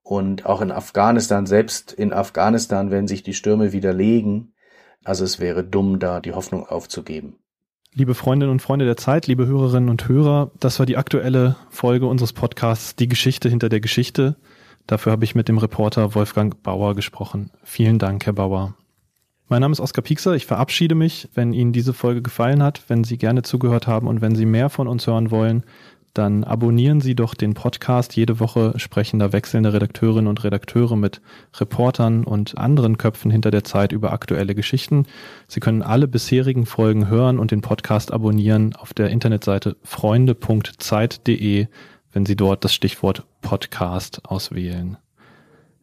Und 0.01 0.47
auch 0.47 0.63
in 0.63 0.73
Afghanistan, 0.73 1.45
selbst 1.45 1.93
in 1.93 2.15
Afghanistan, 2.15 2.91
wenn 2.91 3.09
sich 3.09 3.23
die 3.23 3.35
Stürme 3.35 3.75
wieder 3.75 3.93
legen. 3.93 4.55
Also 5.05 5.23
es 5.23 5.39
wäre 5.39 5.65
dumm, 5.65 5.99
da 5.99 6.21
die 6.21 6.33
Hoffnung 6.33 6.67
aufzugeben. 6.67 7.37
Liebe 7.93 8.15
Freundinnen 8.15 8.53
und 8.53 8.63
Freunde 8.63 8.87
der 8.87 8.97
Zeit, 8.97 9.27
liebe 9.27 9.47
Hörerinnen 9.47 9.91
und 9.91 10.09
Hörer, 10.09 10.51
das 10.59 10.79
war 10.79 10.87
die 10.87 10.97
aktuelle 10.97 11.57
Folge 11.69 12.07
unseres 12.07 12.33
Podcasts 12.33 12.97
Die 12.97 13.07
Geschichte 13.07 13.51
hinter 13.51 13.69
der 13.69 13.81
Geschichte. 13.81 14.37
Dafür 14.87 15.13
habe 15.13 15.27
ich 15.27 15.35
mit 15.35 15.49
dem 15.49 15.59
Reporter 15.59 16.15
Wolfgang 16.15 16.63
Bauer 16.63 16.95
gesprochen. 16.95 17.51
Vielen 17.65 17.99
Dank, 17.99 18.25
Herr 18.25 18.33
Bauer. 18.33 18.75
Mein 19.49 19.61
Name 19.61 19.71
ist 19.71 19.81
Oskar 19.81 20.03
Piekser. 20.03 20.35
Ich 20.35 20.45
verabschiede 20.45 20.97
mich. 20.97 21.29
Wenn 21.35 21.53
Ihnen 21.53 21.73
diese 21.73 21.93
Folge 21.93 22.21
gefallen 22.21 22.65
hat, 22.65 22.83
wenn 22.89 23.05
Sie 23.05 23.17
gerne 23.17 23.43
zugehört 23.43 23.87
haben 23.87 24.09
und 24.09 24.21
wenn 24.21 24.35
Sie 24.35 24.45
mehr 24.45 24.71
von 24.71 24.89
uns 24.89 25.07
hören 25.07 25.31
wollen, 25.31 25.63
dann 26.15 26.43
abonnieren 26.43 27.01
Sie 27.01 27.15
doch 27.15 27.33
den 27.35 27.55
Podcast. 27.55 28.17
Jede 28.17 28.41
Woche 28.41 28.73
sprechen 28.79 29.21
da 29.21 29.33
wechselnde 29.33 29.73
Redakteurinnen 29.73 30.27
und 30.27 30.43
Redakteure 30.43 30.97
mit 30.97 31.21
Reportern 31.61 32.25
und 32.25 32.59
anderen 32.59 32.99
Köpfen 32.99 33.31
hinter 33.31 33.53
der 33.53 33.63
Zeit 33.63 33.93
über 33.93 34.13
aktuelle 34.13 34.57
Geschichten. 34.57 35.07
Sie 35.47 35.61
können 35.61 35.83
alle 35.83 36.09
bisherigen 36.09 36.67
Folgen 36.67 37.09
hören 37.09 37.39
und 37.39 37.53
den 37.53 37.61
Podcast 37.61 38.13
abonnieren 38.13 38.75
auf 38.75 38.95
der 38.95 39.11
Internetseite 39.11 39.77
freunde.zeit.de, 39.85 41.69
wenn 42.13 42.27
Sie 42.27 42.35
dort 42.35 42.65
das 42.65 42.75
Stichwort 42.75 43.25
Podcast 43.43 44.25
auswählen. 44.25 44.97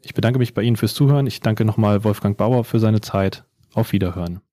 Ich 0.01 0.13
bedanke 0.13 0.39
mich 0.39 0.53
bei 0.53 0.63
Ihnen 0.63 0.75
fürs 0.75 0.95
Zuhören. 0.95 1.27
Ich 1.27 1.39
danke 1.39 1.63
nochmal 1.63 2.03
Wolfgang 2.03 2.35
Bauer 2.35 2.65
für 2.65 2.79
seine 2.79 2.99
Zeit. 2.99 3.45
Auf 3.73 3.91
Wiederhören. 3.91 4.43